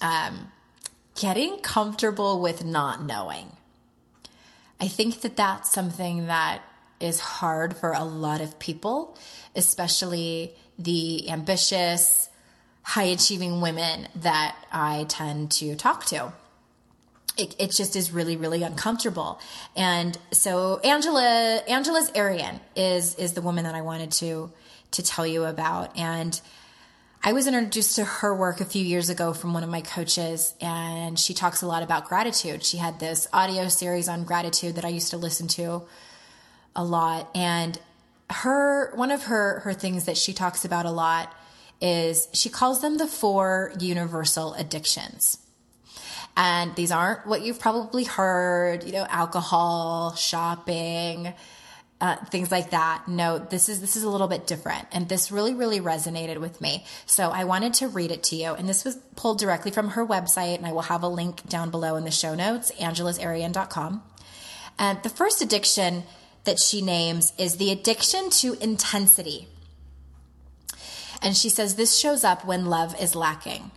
um, 0.00 0.50
getting 1.14 1.58
comfortable 1.58 2.40
with 2.40 2.64
not 2.64 3.02
knowing. 3.02 3.52
I 4.80 4.88
think 4.88 5.20
that 5.20 5.36
that's 5.36 5.70
something 5.70 6.26
that 6.26 6.62
is 7.00 7.20
hard 7.20 7.76
for 7.76 7.92
a 7.92 8.04
lot 8.04 8.40
of 8.40 8.58
people, 8.58 9.16
especially 9.54 10.54
the 10.78 11.30
ambitious, 11.30 12.28
high 12.82 13.04
achieving 13.04 13.60
women 13.60 14.08
that 14.16 14.56
I 14.72 15.06
tend 15.08 15.52
to 15.52 15.76
talk 15.76 16.06
to 16.06 16.32
it, 17.36 17.54
it 17.58 17.70
just 17.70 17.96
is 17.96 18.10
really 18.12 18.36
really 18.36 18.62
uncomfortable 18.62 19.40
and 19.76 20.18
so 20.32 20.78
angela 20.78 21.62
Angeles 21.68 22.10
Arrien 22.12 22.60
is 22.74 23.14
is 23.16 23.32
the 23.32 23.42
woman 23.42 23.64
that 23.64 23.74
i 23.74 23.82
wanted 23.82 24.12
to 24.12 24.50
to 24.92 25.02
tell 25.02 25.26
you 25.26 25.44
about 25.44 25.96
and 25.98 26.40
I 27.26 27.32
was 27.32 27.48
introduced 27.48 27.96
to 27.96 28.04
her 28.04 28.32
work 28.32 28.60
a 28.60 28.64
few 28.64 28.84
years 28.84 29.10
ago 29.10 29.32
from 29.32 29.52
one 29.52 29.64
of 29.64 29.68
my 29.68 29.80
coaches, 29.80 30.54
and 30.60 31.18
she 31.18 31.34
talks 31.34 31.60
a 31.60 31.66
lot 31.66 31.82
about 31.82 32.08
gratitude. 32.08 32.62
She 32.62 32.76
had 32.76 33.00
this 33.00 33.26
audio 33.32 33.66
series 33.66 34.08
on 34.08 34.22
gratitude 34.22 34.76
that 34.76 34.84
I 34.84 34.90
used 34.90 35.10
to 35.10 35.16
listen 35.16 35.48
to 35.48 35.82
a 36.76 36.84
lot. 36.84 37.28
And 37.34 37.80
her, 38.30 38.94
one 38.94 39.10
of 39.10 39.24
her, 39.24 39.58
her 39.60 39.72
things 39.72 40.04
that 40.04 40.16
she 40.16 40.32
talks 40.32 40.64
about 40.64 40.86
a 40.86 40.90
lot 40.92 41.34
is 41.80 42.28
she 42.32 42.48
calls 42.48 42.80
them 42.80 42.96
the 42.96 43.08
four 43.08 43.72
universal 43.80 44.54
addictions. 44.54 45.38
And 46.36 46.74
these 46.76 46.92
aren't 46.92 47.26
what 47.26 47.42
you've 47.42 47.58
probably 47.58 48.04
heard, 48.04 48.84
you 48.84 48.92
know, 48.92 49.06
alcohol, 49.08 50.14
shopping, 50.14 51.32
uh, 52.00 52.16
things 52.26 52.50
like 52.50 52.70
that. 52.70 53.08
No, 53.08 53.38
this 53.38 53.68
is 53.68 53.80
this 53.80 53.96
is 53.96 54.02
a 54.02 54.10
little 54.10 54.28
bit 54.28 54.46
different, 54.46 54.86
and 54.92 55.08
this 55.08 55.32
really 55.32 55.54
really 55.54 55.80
resonated 55.80 56.38
with 56.38 56.60
me. 56.60 56.84
So 57.06 57.30
I 57.30 57.44
wanted 57.44 57.72
to 57.74 57.88
read 57.88 58.10
it 58.10 58.22
to 58.24 58.36
you, 58.36 58.52
and 58.52 58.68
this 58.68 58.84
was 58.84 58.96
pulled 59.16 59.38
directly 59.38 59.70
from 59.70 59.90
her 59.90 60.06
website, 60.06 60.58
and 60.58 60.66
I 60.66 60.72
will 60.72 60.82
have 60.82 61.02
a 61.02 61.08
link 61.08 61.48
down 61.48 61.70
below 61.70 61.96
in 61.96 62.04
the 62.04 62.10
show 62.10 62.34
notes, 62.34 62.70
angelesarrien.com. 62.72 64.02
And 64.78 65.02
the 65.02 65.08
first 65.08 65.40
addiction 65.40 66.02
that 66.44 66.60
she 66.60 66.82
names 66.82 67.32
is 67.38 67.56
the 67.56 67.70
addiction 67.70 68.28
to 68.30 68.54
intensity. 68.60 69.48
And 71.22 71.34
she 71.34 71.48
says 71.48 71.74
this 71.74 71.96
shows 71.96 72.24
up 72.24 72.44
when 72.44 72.66
love 72.66 72.94
is 73.00 73.14
lacking. 73.14 73.70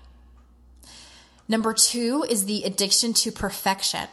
Number 1.50 1.74
two 1.74 2.24
is 2.30 2.46
the 2.46 2.64
addiction 2.64 3.12
to 3.14 3.32
perfection. 3.32 4.08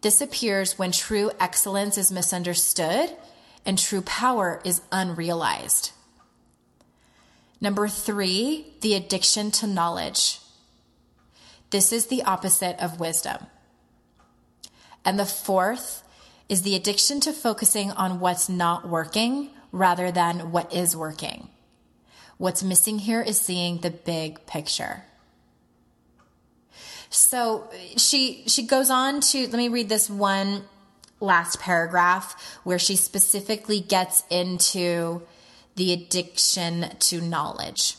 This 0.00 0.20
appears 0.20 0.78
when 0.78 0.92
true 0.92 1.32
excellence 1.40 1.98
is 1.98 2.12
misunderstood 2.12 3.10
and 3.66 3.76
true 3.76 4.00
power 4.02 4.62
is 4.64 4.80
unrealized. 4.92 5.90
Number 7.60 7.88
three, 7.88 8.74
the 8.80 8.94
addiction 8.94 9.50
to 9.50 9.66
knowledge. 9.66 10.38
This 11.70 11.92
is 11.92 12.06
the 12.06 12.22
opposite 12.22 12.78
of 12.82 13.00
wisdom. 13.00 13.46
And 15.04 15.18
the 15.18 15.26
fourth 15.26 16.04
is 16.48 16.62
the 16.62 16.76
addiction 16.76 17.20
to 17.20 17.32
focusing 17.32 17.90
on 17.90 18.20
what's 18.20 18.48
not 18.48 18.88
working 18.88 19.50
rather 19.72 20.12
than 20.12 20.52
what 20.52 20.72
is 20.72 20.96
working. 20.96 21.48
What's 22.38 22.62
missing 22.62 23.00
here 23.00 23.20
is 23.20 23.38
seeing 23.38 23.78
the 23.78 23.90
big 23.90 24.46
picture. 24.46 25.04
So 27.10 27.68
she 27.96 28.44
she 28.46 28.66
goes 28.66 28.88
on 28.88 29.20
to 29.20 29.42
let 29.42 29.54
me 29.54 29.68
read 29.68 29.88
this 29.88 30.08
one 30.08 30.62
last 31.18 31.60
paragraph 31.60 32.58
where 32.64 32.78
she 32.78 32.96
specifically 32.96 33.80
gets 33.80 34.22
into 34.30 35.22
the 35.74 35.92
addiction 35.92 36.86
to 36.98 37.20
knowledge. 37.20 37.96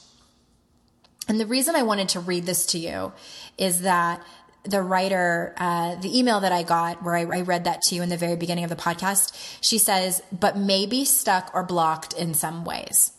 And 1.28 1.40
the 1.40 1.46
reason 1.46 1.76
I 1.76 1.84
wanted 1.84 2.10
to 2.10 2.20
read 2.20 2.46
this 2.46 2.66
to 2.68 2.80
you 2.80 3.14
is 3.58 3.82
that 3.82 4.22
the 4.64 4.82
writer, 4.82 5.54
uh, 5.58 5.96
the 5.96 6.18
email 6.18 6.40
that 6.40 6.52
I 6.52 6.64
got 6.64 7.04
where 7.04 7.16
I, 7.16 7.22
I 7.22 7.42
read 7.42 7.64
that 7.66 7.82
to 7.84 7.96
you 7.96 8.04
in 8.04 8.10
the 8.10 8.18
very 8.18 8.36
beginning 8.36 8.64
of 8.64 8.70
the 8.70 8.76
podcast, 8.76 9.34
she 9.62 9.78
says, 9.78 10.22
but 10.32 10.58
maybe 10.58 11.06
stuck 11.06 11.52
or 11.54 11.64
blocked 11.64 12.14
in 12.14 12.34
some 12.34 12.64
ways. 12.64 13.12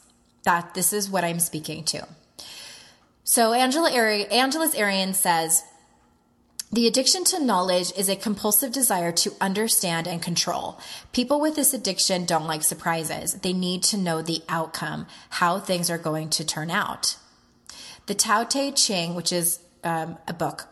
That 0.44 0.74
this 0.74 0.92
is 0.92 1.08
what 1.08 1.24
I'm 1.24 1.40
speaking 1.40 1.84
to. 1.84 2.06
So 3.24 3.52
Angela 3.52 3.92
Ari- 3.92 4.26
Angeles 4.26 4.74
Arrien 4.74 5.14
says, 5.14 5.62
the 6.72 6.86
addiction 6.86 7.22
to 7.24 7.38
knowledge 7.38 7.92
is 7.98 8.08
a 8.08 8.16
compulsive 8.16 8.72
desire 8.72 9.12
to 9.12 9.34
understand 9.42 10.08
and 10.08 10.22
control. 10.22 10.80
People 11.12 11.38
with 11.38 11.54
this 11.54 11.74
addiction 11.74 12.24
don't 12.24 12.46
like 12.46 12.62
surprises. 12.62 13.34
They 13.34 13.52
need 13.52 13.82
to 13.84 13.98
know 13.98 14.22
the 14.22 14.42
outcome, 14.48 15.06
how 15.28 15.58
things 15.58 15.90
are 15.90 15.98
going 15.98 16.30
to 16.30 16.46
turn 16.46 16.70
out. 16.70 17.16
The 18.06 18.14
Tao 18.14 18.44
Te 18.44 18.72
Ching, 18.72 19.14
which 19.14 19.32
is 19.32 19.60
um, 19.84 20.16
a 20.26 20.32
book, 20.32 20.66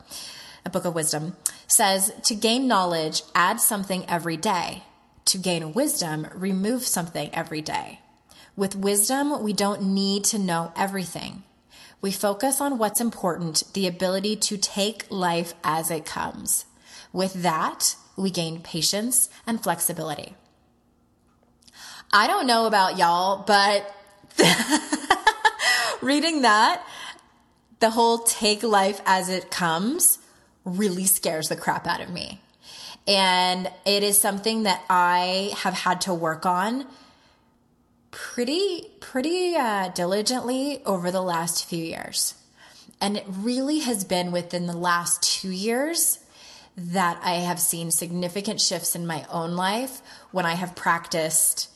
a 0.65 0.71
book 0.71 0.87
of 0.87 0.95
wisdom, 0.95 1.37
says 1.67 2.13
to 2.25 2.35
gain 2.35 2.67
knowledge, 2.67 3.23
add 3.35 3.61
something 3.61 4.09
every 4.09 4.39
day. 4.39 4.85
To 5.27 5.39
gain 5.39 5.75
wisdom, 5.75 6.27
remove 6.35 6.85
something 6.85 7.29
every 7.35 7.61
day. 7.61 8.01
With 8.57 8.75
wisdom, 8.75 9.43
we 9.43 9.53
don't 9.53 9.83
need 9.83 10.25
to 10.25 10.39
know 10.39 10.73
everything. 10.75 11.45
We 12.01 12.13
focus 12.13 12.61
on 12.61 12.79
what's 12.79 13.01
important, 13.01 13.65
the 13.75 13.87
ability 13.87 14.37
to 14.37 14.57
take 14.57 15.05
life 15.11 15.55
as 15.63 15.91
it 15.91 16.07
comes. 16.07 16.65
With 17.13 17.43
that, 17.43 17.97
we 18.17 18.31
gain 18.31 18.63
patience 18.63 19.29
and 19.47 19.63
flexibility. 19.63 20.35
I 22.13 22.27
don't 22.27 22.47
know 22.47 22.67
about 22.67 22.99
y'all, 22.99 23.45
but 23.47 23.95
reading 26.01 26.43
that, 26.43 26.83
the 27.81 27.91
whole 27.91 28.19
take 28.19 28.63
life 28.63 29.01
as 29.07 29.29
it 29.29 29.51
comes 29.51 30.19
really 30.65 31.05
scares 31.05 31.49
the 31.49 31.57
crap 31.57 31.87
out 31.87 32.01
of 32.01 32.11
me. 32.11 32.41
And 33.07 33.71
it 33.85 34.03
is 34.03 34.19
something 34.19 34.65
that 34.65 34.83
I 34.89 35.53
have 35.59 35.75
had 35.75 36.01
to 36.03 36.15
work 36.15 36.47
on 36.47 36.87
pretty 38.11 38.91
pretty 39.01 39.55
uh, 39.57 39.89
diligently 39.89 40.83
over 40.85 41.11
the 41.11 41.23
last 41.23 41.65
few 41.65 41.85
years. 41.85 42.35
And 43.01 43.17
it 43.17 43.25
really 43.29 43.81
has 43.81 44.05
been 44.05 44.31
within 44.33 44.67
the 44.67 44.77
last 44.77 45.23
two 45.23 45.51
years 45.51 46.19
that 46.77 47.21
i 47.23 47.33
have 47.33 47.59
seen 47.59 47.91
significant 47.91 48.61
shifts 48.61 48.95
in 48.95 49.07
my 49.07 49.27
own 49.31 49.55
life 49.57 50.01
when 50.31 50.47
i 50.47 50.55
have 50.55 50.75
practiced 50.77 51.69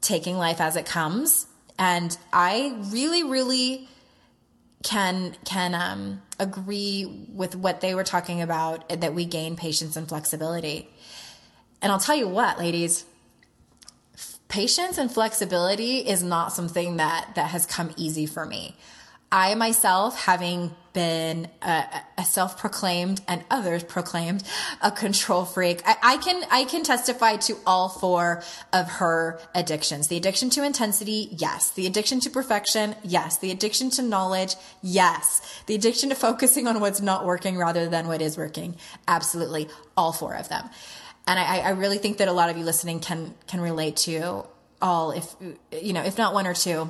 taking 0.00 0.36
life 0.36 0.60
as 0.60 0.76
it 0.76 0.84
comes. 0.84 1.46
And 1.78 2.16
i 2.32 2.76
really 2.90 3.22
really 3.22 3.88
can 4.82 5.34
can 5.44 5.74
um, 5.74 6.22
agree 6.38 7.26
with 7.32 7.56
what 7.56 7.80
they 7.80 7.94
were 7.94 8.04
talking 8.04 8.42
about 8.42 8.88
that 9.00 9.14
we 9.14 9.24
gain 9.24 9.56
patience 9.56 9.96
and 9.96 10.08
flexibility. 10.08 10.88
And 11.80 11.92
i'll 11.92 12.00
tell 12.00 12.16
you 12.16 12.28
what 12.28 12.58
ladies 12.58 13.04
patience 14.48 14.98
and 14.98 15.10
flexibility 15.10 15.98
is 15.98 16.22
not 16.22 16.52
something 16.52 16.96
that 16.96 17.34
that 17.34 17.50
has 17.50 17.66
come 17.66 17.90
easy 17.96 18.26
for 18.26 18.46
me. 18.46 18.76
I 19.32 19.56
myself, 19.56 20.20
having 20.24 20.74
been 20.92 21.48
a, 21.60 21.84
a 22.16 22.24
self-proclaimed 22.24 23.20
and 23.28 23.44
others 23.50 23.82
proclaimed 23.82 24.42
a 24.80 24.90
control 24.90 25.44
freak, 25.44 25.82
I, 25.84 25.96
I, 26.02 26.16
can 26.18 26.42
I 26.50 26.64
can 26.64 26.84
testify 26.84 27.36
to 27.36 27.56
all 27.66 27.88
four 27.88 28.42
of 28.72 28.88
her 28.88 29.40
addictions: 29.54 30.06
the 30.08 30.16
addiction 30.16 30.48
to 30.50 30.64
intensity, 30.64 31.28
yes; 31.32 31.70
the 31.70 31.86
addiction 31.86 32.20
to 32.20 32.30
perfection, 32.30 32.94
yes; 33.02 33.38
the 33.38 33.50
addiction 33.50 33.90
to 33.90 34.02
knowledge, 34.02 34.54
yes; 34.80 35.42
the 35.66 35.74
addiction 35.74 36.10
to 36.10 36.14
focusing 36.14 36.68
on 36.68 36.80
what's 36.80 37.00
not 37.00 37.26
working 37.26 37.58
rather 37.58 37.88
than 37.88 38.06
what 38.06 38.22
is 38.22 38.38
working, 38.38 38.76
absolutely, 39.08 39.68
all 39.96 40.12
four 40.12 40.34
of 40.34 40.48
them 40.48 40.70
and 41.26 41.38
I, 41.38 41.58
I 41.58 41.70
really 41.70 41.98
think 41.98 42.18
that 42.18 42.28
a 42.28 42.32
lot 42.32 42.50
of 42.50 42.56
you 42.56 42.64
listening 42.64 43.00
can 43.00 43.34
can 43.46 43.60
relate 43.60 43.96
to 43.98 44.44
all 44.80 45.10
if 45.12 45.34
you 45.72 45.92
know 45.92 46.02
if 46.02 46.18
not 46.18 46.34
one 46.34 46.46
or 46.46 46.54
two 46.54 46.88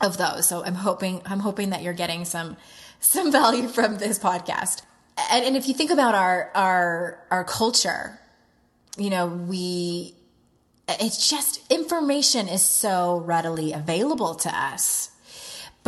of 0.00 0.16
those. 0.16 0.48
So 0.48 0.64
i'm 0.64 0.74
hoping 0.74 1.22
i'm 1.26 1.40
hoping 1.40 1.70
that 1.70 1.82
you're 1.82 1.92
getting 1.92 2.24
some 2.24 2.56
some 3.00 3.30
value 3.32 3.68
from 3.68 3.98
this 3.98 4.18
podcast. 4.18 4.82
And, 5.30 5.44
and 5.44 5.56
if 5.56 5.66
you 5.66 5.74
think 5.74 5.90
about 5.90 6.14
our 6.14 6.50
our 6.54 7.26
our 7.30 7.44
culture 7.44 8.18
you 8.96 9.10
know 9.10 9.26
we 9.26 10.14
it's 10.88 11.28
just 11.28 11.60
information 11.70 12.48
is 12.48 12.62
so 12.62 13.18
readily 13.18 13.72
available 13.72 14.34
to 14.34 14.48
us 14.48 15.10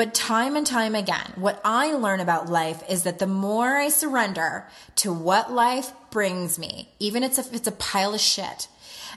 but 0.00 0.14
time 0.14 0.57
and 0.57 0.66
time 0.66 0.95
again, 0.95 1.30
what 1.35 1.61
I 1.62 1.92
learn 1.92 2.21
about 2.21 2.49
life 2.49 2.83
is 2.88 3.02
that 3.02 3.19
the 3.19 3.26
more 3.26 3.76
I 3.76 3.90
surrender 3.90 4.66
to 4.97 5.12
what 5.12 5.52
life 5.52 5.92
brings 6.11 6.59
me, 6.59 6.88
even 6.99 7.23
if 7.23 7.38
it's 7.52 7.66
a 7.66 7.73
pile 7.73 8.14
of 8.14 8.21
shit, 8.23 8.69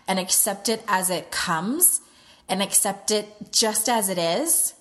and 0.10 0.20
accept 0.20 0.68
it 0.68 0.84
as 0.86 1.10
it 1.10 1.32
comes 1.32 2.02
and 2.50 2.62
accept 2.62 3.12
it 3.12 3.54
just 3.54 3.88
as 3.88 4.10
it 4.10 4.18
is, 4.18 4.74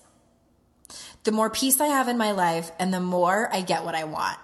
the 1.23 1.31
more 1.31 1.49
peace 1.49 1.79
I 1.79 1.87
have 1.87 2.09
in 2.09 2.17
my 2.17 2.33
life 2.33 2.69
and 2.79 2.93
the 2.93 2.99
more 2.99 3.47
I 3.53 3.61
get 3.61 3.85
what 3.85 3.95
I 3.95 4.03
want. 4.03 4.37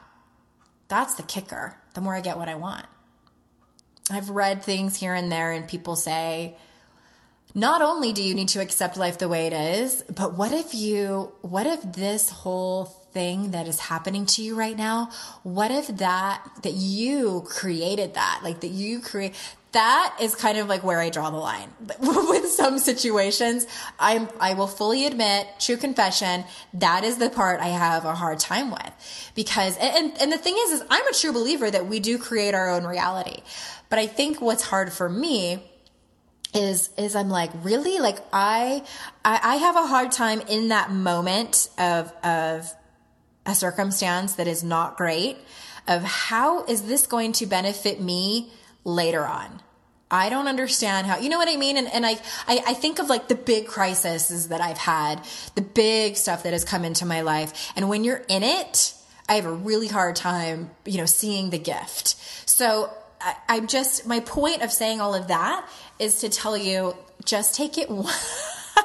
That's 0.88 1.16
the 1.16 1.24
kicker. 1.24 1.76
The 1.94 2.00
more 2.00 2.16
I 2.16 2.22
get 2.22 2.38
what 2.38 2.48
I 2.48 2.56
want. 2.56 2.86
I've 4.10 4.30
read 4.30 4.64
things 4.64 4.96
here 4.96 5.14
and 5.14 5.30
there, 5.30 5.52
and 5.52 5.68
people 5.68 5.98
say, 5.98 6.56
not 7.56 7.82
only 7.82 8.14
do 8.14 8.22
you 8.22 8.36
need 8.36 8.50
to 8.50 8.62
accept 8.62 8.98
life 8.98 9.18
the 9.18 9.28
way 9.28 9.48
it 9.48 9.54
is, 9.54 10.04
but 10.04 10.38
what 10.38 10.52
if 10.52 10.76
you, 10.76 11.32
what 11.42 11.66
if 11.66 11.82
this 11.82 12.30
whole 12.30 12.86
thing 12.86 13.52
that 13.52 13.68
is 13.68 13.80
happening 13.80 14.26
to 14.28 14.44
you 14.44 14.56
right 14.56 14.78
now, 14.78 15.10
what 15.42 15.72
if 15.72 15.88
that, 15.88 16.48
that 16.62 16.74
you 16.74 17.44
created 17.48 18.14
that, 18.14 18.42
like 18.44 18.60
that 18.60 18.68
you 18.68 19.00
create, 19.00 19.34
that 19.72 20.16
is 20.22 20.36
kind 20.36 20.58
of 20.58 20.68
like 20.68 20.84
where 20.84 21.00
I 21.00 21.10
draw 21.10 21.30
the 21.30 21.38
line. 21.38 21.70
With 22.00 22.50
some 22.50 22.78
situations, 22.78 23.66
I'm, 24.00 24.28
I 24.40 24.54
will 24.54 24.68
fully 24.68 25.06
admit, 25.06 25.48
true 25.60 25.78
confession, 25.78 26.44
that 26.76 27.04
is 27.04 27.18
the 27.18 27.30
part 27.30 27.62
I 27.62 27.68
have 27.68 28.06
a 28.06 28.16
hard 28.16 28.40
time 28.40 28.72
with. 28.72 29.32
Because, 29.36 29.78
and, 29.78 30.20
and 30.20 30.32
the 30.32 30.38
thing 30.38 30.56
is, 30.58 30.74
is 30.74 30.84
I'm 30.90 31.08
a 31.08 31.14
true 31.14 31.34
believer 31.34 31.70
that 31.70 31.88
we 31.88 32.00
do 32.00 32.18
create 32.18 32.54
our 32.54 32.70
own 32.70 32.86
reality. 32.86 33.42
But 33.90 34.00
I 34.00 34.08
think 34.08 34.42
what's 34.42 34.64
hard 34.64 34.92
for 34.92 35.10
me 35.10 35.69
is 36.54 36.90
is 36.98 37.16
I'm 37.16 37.30
like 37.30 37.52
really 37.64 38.00
like 38.00 38.18
I, 38.34 38.84
I 39.24 39.40
I 39.44 39.56
have 39.58 39.76
a 39.76 39.86
hard 39.86 40.12
time 40.12 40.42
in 40.42 40.70
that 40.70 40.92
moment 40.92 41.70
of 41.78 42.12
of 42.24 42.74
a 43.46 43.56
circumstance 43.56 44.36
that 44.36 44.48
is 44.48 44.64
not 44.64 44.98
great 44.98 45.38
of 45.88 46.04
how 46.04 46.66
is 46.66 46.84
this 46.84 47.08
going 47.08 47.34
to 47.34 47.46
benefit 47.46 48.02
me 48.02 48.52
later 48.84 49.26
on 49.26 49.62
I 50.12 50.30
don't 50.30 50.48
understand 50.48 51.06
how, 51.06 51.20
you 51.20 51.30
know 51.30 51.38
what 51.38 51.50
I 51.50 51.56
mean? 51.56 51.78
And, 51.78 51.88
and 51.88 52.06
I, 52.06 52.14
I, 52.48 52.64
I 52.68 52.74
think 52.74 53.00
of 53.00 53.10
like 53.10 53.28
the 53.28 53.36
big 53.36 53.68
crises 53.68 54.48
that 54.48 54.60
I've 54.60 54.78
had, 54.78 55.24
the 55.54 55.62
big 55.62 56.18
stuff 56.18 56.44
that 56.44 56.54
has 56.54 56.66
come 56.66 56.84
into 56.84 57.06
my 57.06 57.22
life. 57.22 57.72
And 57.76 57.90
when 57.90 58.04
you're 58.04 58.24
in 58.28 58.42
it, 58.42 58.96
I 59.28 59.36
have 59.36 59.46
a 59.46 59.52
really 59.52 59.88
hard 59.88 60.16
time, 60.16 60.72
you 60.86 60.98
know, 60.98 61.06
seeing 61.06 61.52
the 61.52 61.60
gift. 61.60 62.16
So 62.50 62.92
I, 63.22 63.36
I'm 63.48 63.68
just, 63.68 64.06
my 64.06 64.20
point 64.20 64.62
of 64.62 64.72
saying 64.72 65.02
all 65.02 65.14
of 65.14 65.28
that 65.28 65.68
is 66.00 66.20
to 66.22 66.30
tell 66.30 66.58
you, 66.58 66.96
just 67.26 67.56
take 67.56 67.78
it 67.78 67.90
one, 67.90 68.14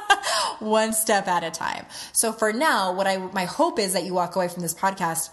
one 0.58 0.92
step 0.92 1.28
at 1.28 1.44
a 1.44 1.50
time. 1.50 1.86
So 2.12 2.32
for 2.32 2.52
now, 2.52 2.92
what 2.92 3.06
I, 3.06 3.18
my 3.18 3.44
hope 3.44 3.78
is 3.78 3.92
that 3.92 4.04
you 4.04 4.14
walk 4.14 4.36
away 4.36 4.48
from 4.48 4.62
this 4.62 4.74
podcast 4.74 5.30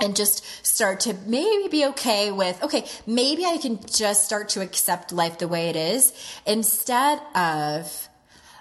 and 0.00 0.16
just 0.16 0.44
start 0.66 1.00
to 1.00 1.14
maybe 1.26 1.68
be 1.68 1.86
okay 1.86 2.32
with, 2.32 2.62
okay, 2.62 2.86
maybe 3.06 3.44
I 3.44 3.58
can 3.58 3.78
just 3.86 4.24
start 4.24 4.48
to 4.50 4.62
accept 4.62 5.12
life 5.12 5.38
the 5.38 5.48
way 5.48 5.68
it 5.68 5.76
is 5.76 6.12
instead 6.46 7.20
of 7.34 8.08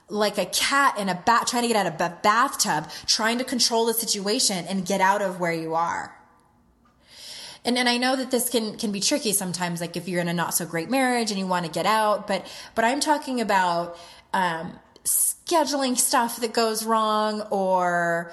like 0.10 0.38
a 0.38 0.46
cat 0.46 0.98
in 0.98 1.08
a 1.08 1.16
bat 1.16 1.48
trying 1.48 1.64
to 1.64 1.68
get 1.68 1.78
out 1.78 1.88
of 1.88 2.02
a 2.02 2.18
bathtub, 2.22 2.90
trying 3.08 3.38
to 3.38 3.44
control 3.44 3.86
the 3.86 3.94
situation 3.94 4.66
and 4.68 4.86
get 4.86 5.02
out 5.02 5.22
of 5.22 5.40
where 5.40 5.54
you 5.54 5.76
are. 5.76 6.19
And, 7.66 7.78
and 7.78 7.90
I 7.90 7.98
know 7.98 8.16
that 8.16 8.32
this 8.32 8.50
can, 8.50 8.78
can 8.78 8.92
be 8.92 9.00
tricky 9.00 9.34
sometimes, 9.34 9.82
like 9.82 9.98
if 9.98 10.08
you're 10.08 10.22
in 10.22 10.28
a 10.28 10.34
not 10.34 10.54
so 10.54 10.66
great 10.66 10.90
marriage 10.90 11.30
and 11.32 11.40
you 11.40 11.48
want 11.48 11.66
to 11.66 11.72
get 11.72 11.86
out, 11.86 12.28
but, 12.28 12.46
but 12.76 12.86
I'm 12.86 13.00
talking 13.00 13.42
about, 13.42 13.98
um, 14.34 14.80
scheduling 15.04 15.98
stuff 15.98 16.40
that 16.42 16.54
goes 16.54 16.86
wrong 16.86 17.42
or, 17.50 18.32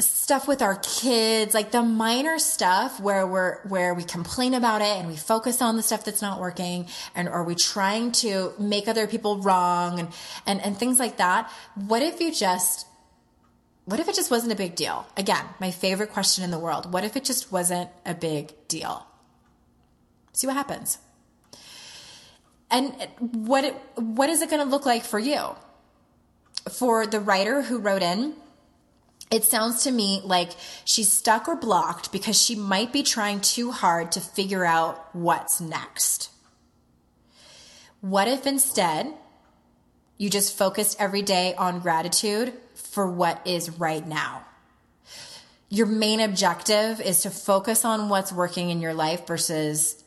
stuff 0.00 0.46
with 0.46 0.60
our 0.60 0.76
kids, 0.76 1.54
like 1.54 1.70
the 1.70 1.82
minor 1.82 2.38
stuff 2.38 3.00
where 3.00 3.26
we're, 3.26 3.60
where 3.62 3.94
we 3.94 4.04
complain 4.04 4.52
about 4.52 4.82
it 4.82 4.98
and 4.98 5.08
we 5.08 5.16
focus 5.16 5.62
on 5.62 5.76
the 5.76 5.82
stuff 5.82 6.04
that's 6.04 6.20
not 6.20 6.38
working 6.38 6.86
and 7.14 7.28
are 7.28 7.42
we 7.42 7.54
trying 7.54 8.12
to 8.12 8.52
make 8.58 8.88
other 8.88 9.06
people 9.06 9.38
wrong 9.38 9.98
and, 9.98 10.08
and, 10.46 10.60
and 10.60 10.76
things 10.76 10.98
like 10.98 11.16
that. 11.16 11.50
What 11.74 12.02
if 12.02 12.20
you 12.20 12.30
just, 12.30 12.86
what 13.88 14.00
if 14.00 14.06
it 14.06 14.14
just 14.14 14.30
wasn't 14.30 14.52
a 14.52 14.54
big 14.54 14.74
deal? 14.74 15.06
Again, 15.16 15.46
my 15.60 15.70
favorite 15.70 16.12
question 16.12 16.44
in 16.44 16.50
the 16.50 16.58
world. 16.58 16.92
What 16.92 17.04
if 17.04 17.16
it 17.16 17.24
just 17.24 17.50
wasn't 17.50 17.88
a 18.04 18.14
big 18.14 18.52
deal? 18.68 19.06
See 20.34 20.46
what 20.46 20.56
happens. 20.56 20.98
And 22.70 22.92
what, 23.18 23.64
it, 23.64 23.74
what 23.94 24.28
is 24.28 24.42
it 24.42 24.50
going 24.50 24.62
to 24.62 24.68
look 24.70 24.84
like 24.84 25.04
for 25.04 25.18
you? 25.18 25.56
For 26.70 27.06
the 27.06 27.18
writer 27.18 27.62
who 27.62 27.78
wrote 27.78 28.02
in, 28.02 28.34
it 29.30 29.44
sounds 29.44 29.84
to 29.84 29.90
me 29.90 30.20
like 30.22 30.50
she's 30.84 31.10
stuck 31.10 31.48
or 31.48 31.56
blocked 31.56 32.12
because 32.12 32.38
she 32.38 32.54
might 32.54 32.92
be 32.92 33.02
trying 33.02 33.40
too 33.40 33.70
hard 33.70 34.12
to 34.12 34.20
figure 34.20 34.66
out 34.66 35.14
what's 35.14 35.62
next. 35.62 36.28
What 38.02 38.28
if 38.28 38.46
instead 38.46 39.14
you 40.18 40.28
just 40.28 40.58
focused 40.58 41.00
every 41.00 41.22
day 41.22 41.54
on 41.54 41.80
gratitude 41.80 42.52
for 42.90 43.10
what 43.10 43.46
is 43.46 43.78
right 43.78 44.06
now? 44.06 44.44
Your 45.68 45.86
main 45.86 46.20
objective 46.20 47.00
is 47.00 47.22
to 47.22 47.30
focus 47.30 47.84
on 47.84 48.08
what's 48.08 48.32
working 48.32 48.70
in 48.70 48.80
your 48.80 48.94
life 48.94 49.26
versus 49.26 50.02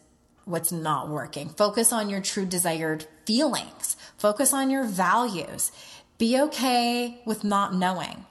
what's 0.45 0.71
not 0.71 1.09
working. 1.09 1.49
Focus 1.49 1.93
on 1.93 2.09
your 2.09 2.21
true 2.21 2.45
desired 2.45 3.05
feelings. 3.25 3.95
Focus 4.17 4.53
on 4.53 4.69
your 4.69 4.85
values. 4.85 5.71
Be 6.17 6.39
okay 6.39 7.21
with 7.25 7.43
not 7.43 7.75
knowing. 7.75 8.25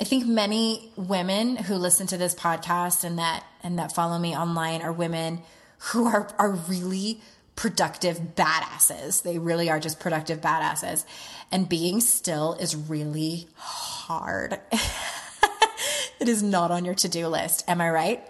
I 0.00 0.04
think 0.04 0.26
many 0.26 0.90
women 0.96 1.56
who 1.56 1.74
listen 1.76 2.06
to 2.08 2.18
this 2.18 2.34
podcast 2.34 3.04
and 3.04 3.18
that 3.18 3.44
and 3.62 3.78
that 3.78 3.92
follow 3.92 4.18
me 4.18 4.36
online 4.36 4.82
are 4.82 4.92
women 4.92 5.40
who 5.78 6.06
are 6.06 6.28
are 6.38 6.52
really 6.52 7.20
productive 7.56 8.36
badasses. 8.36 9.22
They 9.22 9.38
really 9.38 9.68
are 9.68 9.80
just 9.80 9.98
productive 9.98 10.40
badasses. 10.40 11.04
And 11.50 11.68
being 11.68 12.00
still 12.00 12.54
is 12.54 12.76
really 12.76 13.48
hard. 13.56 14.60
it 16.20 16.28
is 16.28 16.42
not 16.42 16.70
on 16.70 16.84
your 16.84 16.94
to-do 16.94 17.26
list. 17.28 17.64
Am 17.68 17.80
I 17.80 17.90
right? 17.90 18.28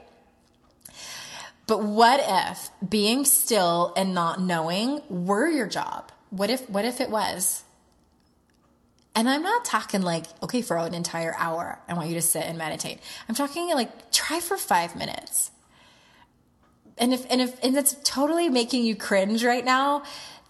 But 1.66 1.82
what 1.82 2.20
if 2.22 2.70
being 2.88 3.24
still 3.24 3.92
and 3.96 4.14
not 4.14 4.40
knowing 4.40 5.02
were 5.08 5.48
your 5.48 5.66
job? 5.66 6.12
What 6.30 6.48
if 6.48 6.68
what 6.70 6.84
if 6.84 7.00
it 7.00 7.10
was? 7.10 7.64
And 9.16 9.28
I'm 9.28 9.42
not 9.42 9.64
talking 9.64 10.02
like, 10.02 10.26
okay, 10.42 10.60
for 10.60 10.76
an 10.76 10.92
entire 10.92 11.34
hour, 11.38 11.78
I 11.88 11.94
want 11.94 12.08
you 12.08 12.14
to 12.16 12.22
sit 12.22 12.44
and 12.44 12.58
meditate. 12.58 13.00
I'm 13.28 13.34
talking 13.34 13.68
like, 13.70 14.12
try 14.12 14.40
for 14.40 14.58
five 14.58 14.94
minutes. 14.94 15.50
And 16.98 17.12
if, 17.12 17.26
and 17.30 17.40
if, 17.40 17.62
and 17.62 17.76
it's 17.76 17.96
totally 18.04 18.48
making 18.48 18.84
you 18.84 18.96
cringe 18.96 19.44
right 19.44 19.64
now, 19.64 20.02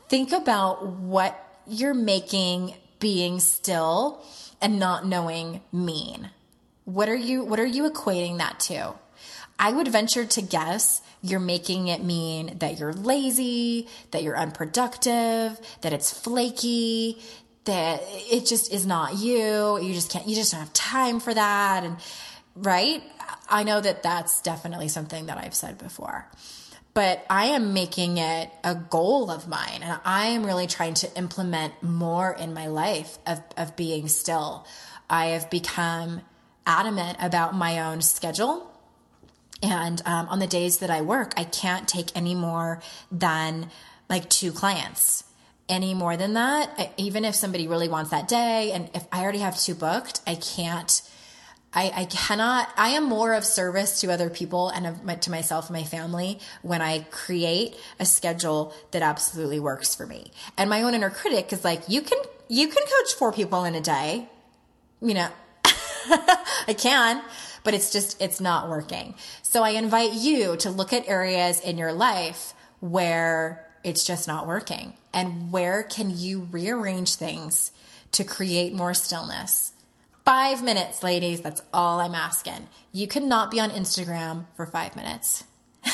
think 0.09 0.33
about 0.33 0.87
what 0.87 1.37
you're 1.67 1.95
making 1.95 2.75
being 3.01 3.41
still 3.41 4.25
and 4.61 4.79
not 4.79 5.07
knowing 5.07 5.61
mean. 5.73 6.31
What 6.85 7.09
are 7.09 7.17
you, 7.17 7.45
what 7.45 7.59
are 7.59 7.67
you 7.67 7.91
equating 7.91 8.39
that 8.39 8.61
to? 8.61 8.95
I 9.59 9.73
would 9.73 9.89
venture 9.89 10.25
to 10.25 10.43
guess 10.43 11.01
you're 11.23 11.41
making 11.41 11.89
it 11.89 12.05
mean 12.05 12.59
that 12.59 12.79
you're 12.79 12.93
lazy, 12.93 13.89
that 14.11 14.23
you're 14.23 14.37
unproductive, 14.37 15.59
that 15.81 15.93
it's 15.93 16.13
flaky, 16.13 17.21
that 17.65 18.01
it 18.05 18.47
just 18.47 18.73
is 18.73 18.87
not 18.87 19.17
you. 19.17 19.81
You 19.81 19.93
just 19.93 20.11
can't, 20.11 20.29
you 20.29 20.37
just 20.37 20.53
don't 20.53 20.61
have 20.61 20.73
time 20.73 21.19
for 21.21 21.35
that. 21.35 21.85
And 21.85 21.97
right. 22.57 23.03
I 23.49 23.63
know 23.63 23.81
that 23.81 24.03
that's 24.03 24.41
definitely 24.41 24.89
something 24.89 25.27
that 25.27 25.39
I've 25.39 25.55
said 25.55 25.79
before, 25.79 26.27
but 26.95 27.25
I 27.31 27.47
am 27.47 27.75
making 27.75 28.19
it 28.19 28.51
a 28.65 28.75
goal 28.75 29.31
of 29.31 29.49
mine. 29.49 29.83
And 29.83 30.01
I 30.05 30.27
am 30.29 30.45
really 30.45 30.67
trying 30.67 30.95
to 30.95 31.17
implement 31.17 31.83
more 31.83 32.33
in 32.33 32.55
my 32.55 32.67
life 32.67 33.19
of, 33.27 33.41
of 33.57 33.77
being 33.77 34.09
still. 34.09 34.67
I 35.09 35.27
have 35.27 35.51
become 35.51 36.23
adamant 36.67 37.19
about 37.21 37.55
my 37.55 37.81
own 37.81 38.01
schedule. 38.03 38.73
And 39.63 40.03
um, 40.05 40.29
on 40.29 40.39
the 40.39 40.47
days 40.47 40.79
that 40.79 40.91
I 40.91 41.01
work, 41.01 41.33
I 41.37 41.45
can't 41.45 41.89
take 41.89 42.15
any 42.17 42.35
more 42.35 42.83
than 43.11 43.71
like 44.09 44.29
two 44.29 44.53
clients 44.53 45.25
any 45.69 45.95
more 45.95 46.17
than 46.17 46.35
that. 46.35 46.93
even 46.97 47.25
if 47.25 47.35
somebody 47.35 47.67
really 47.69 47.89
wants 47.89 48.11
that 48.11 48.29
day, 48.29 48.73
and 48.73 48.89
if 48.95 49.05
I 49.13 49.23
already 49.23 49.39
have 49.39 49.59
two 49.59 49.75
booked, 49.75 50.21
I 50.27 50.37
can't. 50.37 51.03
I, 51.77 51.93
I 51.95 52.05
cannot. 52.07 52.71
I 52.79 52.91
am 52.91 53.05
more 53.05 53.35
of 53.35 53.45
service 53.45 54.01
to 54.01 54.11
other 54.11 54.31
people 54.31 54.71
and 54.71 54.87
of, 54.87 55.21
to 55.21 55.31
myself 55.31 55.69
and 55.69 55.77
my 55.77 55.85
family 55.85 56.41
when 56.63 56.81
I 56.81 57.01
create 57.11 57.77
a 58.01 58.07
schedule 58.07 58.73
that 58.93 59.03
absolutely 59.03 59.61
works 59.61 59.95
for 59.95 60.07
me. 60.07 60.33
And 60.57 60.71
my 60.71 60.81
own 60.83 60.95
inner 60.95 61.11
critic 61.11 61.53
is 61.53 61.65
like, 61.65 61.83
you 61.89 62.01
can 62.01 62.19
you 62.49 62.69
can 62.69 62.83
coach 62.83 63.13
four 63.19 63.31
people 63.31 63.65
in 63.65 63.75
a 63.75 63.83
day. 63.83 64.27
You 65.03 65.15
know, 65.15 65.29
I 65.65 66.75
can, 66.79 67.23
but 67.63 67.75
it's 67.75 67.93
just 67.93 68.21
it's 68.23 68.41
not 68.41 68.71
working. 68.71 69.15
So 69.43 69.63
I 69.63 69.71
invite 69.71 70.15
you 70.15 70.57
to 70.57 70.71
look 70.71 70.95
at 70.95 71.07
areas 71.07 71.61
in 71.61 71.77
your 71.77 71.93
life 71.93 72.55
where 72.81 73.67
it's 73.85 74.03
just 74.03 74.27
not 74.27 74.47
working 74.47 74.95
and 75.13 75.53
where 75.53 75.83
can 75.83 76.17
you 76.17 76.49
rearrange 76.51 77.17
things 77.17 77.71
to 78.13 78.25
create 78.25 78.73
more 78.73 78.95
stillness? 78.95 79.73
Five 80.27 80.63
minutes, 80.63 81.03
ladies. 81.03 81.41
That's 81.41 81.63
all 81.73 82.01
I'm 82.01 82.15
asking. 82.15 82.69
You 82.93 83.07
cannot 83.07 83.51
be 83.51 83.61
on 83.61 83.71
Instagram 83.71 84.45
for 84.57 84.67
five 84.67 84.95
minutes. 84.95 85.45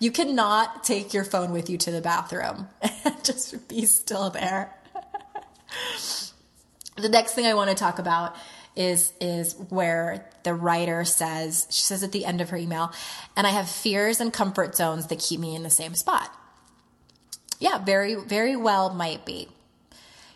you 0.00 0.10
cannot 0.10 0.84
take 0.84 1.14
your 1.14 1.24
phone 1.24 1.52
with 1.52 1.70
you 1.70 1.78
to 1.78 1.90
the 1.90 2.02
bathroom. 2.02 2.68
Just 3.22 3.66
be 3.68 3.86
still 3.86 4.28
there. 4.28 4.74
the 6.96 7.08
next 7.08 7.32
thing 7.32 7.46
I 7.46 7.54
want 7.54 7.70
to 7.70 7.76
talk 7.76 7.98
about 7.98 8.36
is 8.74 9.12
is 9.20 9.54
where 9.68 10.30
the 10.44 10.54
writer 10.54 11.04
says 11.04 11.66
she 11.70 11.82
says 11.82 12.02
at 12.02 12.10
the 12.10 12.24
end 12.24 12.40
of 12.40 12.48
her 12.48 12.56
email 12.56 12.90
and 13.36 13.46
i 13.46 13.50
have 13.50 13.68
fears 13.68 14.18
and 14.18 14.32
comfort 14.32 14.74
zones 14.74 15.08
that 15.08 15.18
keep 15.18 15.38
me 15.38 15.54
in 15.54 15.62
the 15.62 15.68
same 15.68 15.94
spot 15.94 16.34
yeah, 17.62 17.78
very, 17.78 18.16
very 18.16 18.56
well 18.56 18.92
might 18.92 19.24
be. 19.24 19.46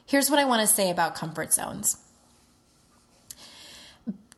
Here's 0.06 0.30
what 0.30 0.38
I 0.38 0.44
want 0.44 0.66
to 0.66 0.72
say 0.72 0.90
about 0.90 1.14
comfort 1.14 1.52
zones 1.52 1.98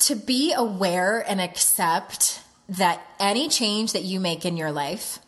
to 0.00 0.14
be 0.14 0.52
aware 0.54 1.24
and 1.28 1.40
accept 1.40 2.42
that 2.68 3.00
any 3.18 3.48
change 3.48 3.92
that 3.92 4.04
you 4.04 4.20
make 4.20 4.44
in 4.44 4.56
your 4.56 4.70
life, 4.70 5.18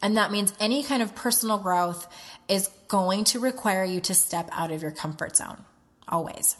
and 0.00 0.16
that 0.16 0.32
means 0.32 0.52
any 0.58 0.82
kind 0.82 1.02
of 1.02 1.14
personal 1.14 1.58
growth, 1.58 2.06
is 2.48 2.68
going 2.88 3.24
to 3.24 3.38
require 3.38 3.84
you 3.84 4.00
to 4.00 4.14
step 4.14 4.48
out 4.52 4.72
of 4.72 4.82
your 4.82 4.90
comfort 4.90 5.36
zone, 5.36 5.58
always. 6.08 6.56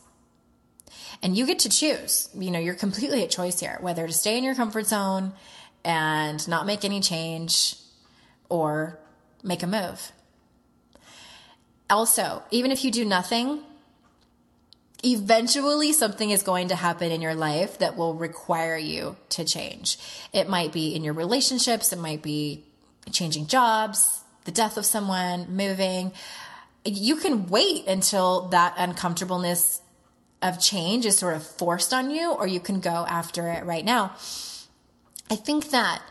And 1.22 1.36
you 1.36 1.46
get 1.46 1.60
to 1.60 1.68
choose. 1.68 2.28
You 2.34 2.50
know, 2.50 2.58
you're 2.58 2.74
completely 2.74 3.22
at 3.22 3.30
choice 3.30 3.60
here, 3.60 3.78
whether 3.80 4.06
to 4.06 4.12
stay 4.12 4.36
in 4.36 4.44
your 4.44 4.54
comfort 4.54 4.86
zone 4.86 5.32
and 5.84 6.46
not 6.48 6.66
make 6.66 6.84
any 6.84 7.00
change 7.00 7.76
or 8.48 8.98
make 9.42 9.62
a 9.62 9.66
move. 9.66 10.12
Also, 11.90 12.42
even 12.50 12.70
if 12.70 12.84
you 12.84 12.90
do 12.90 13.04
nothing, 13.04 13.60
eventually 15.04 15.92
something 15.92 16.30
is 16.30 16.42
going 16.42 16.68
to 16.68 16.74
happen 16.74 17.10
in 17.10 17.20
your 17.20 17.34
life 17.34 17.78
that 17.78 17.96
will 17.96 18.14
require 18.14 18.76
you 18.76 19.16
to 19.30 19.44
change. 19.44 19.98
It 20.32 20.48
might 20.48 20.72
be 20.72 20.94
in 20.94 21.04
your 21.04 21.14
relationships, 21.14 21.92
it 21.92 21.98
might 21.98 22.22
be 22.22 22.64
changing 23.10 23.46
jobs, 23.46 24.22
the 24.44 24.52
death 24.52 24.76
of 24.76 24.84
someone, 24.84 25.54
moving. 25.54 26.12
You 26.84 27.16
can 27.16 27.46
wait 27.46 27.86
until 27.86 28.48
that 28.48 28.74
uncomfortableness 28.76 29.80
of 30.42 30.60
change 30.60 31.06
is 31.06 31.18
sort 31.18 31.34
of 31.34 31.46
forced 31.46 31.92
on 31.92 32.10
you, 32.10 32.32
or 32.32 32.46
you 32.46 32.60
can 32.60 32.80
go 32.80 33.04
after 33.08 33.48
it 33.48 33.64
right 33.64 33.84
now. 33.84 34.12
I 35.30 35.36
think 35.36 35.70
that 35.70 36.02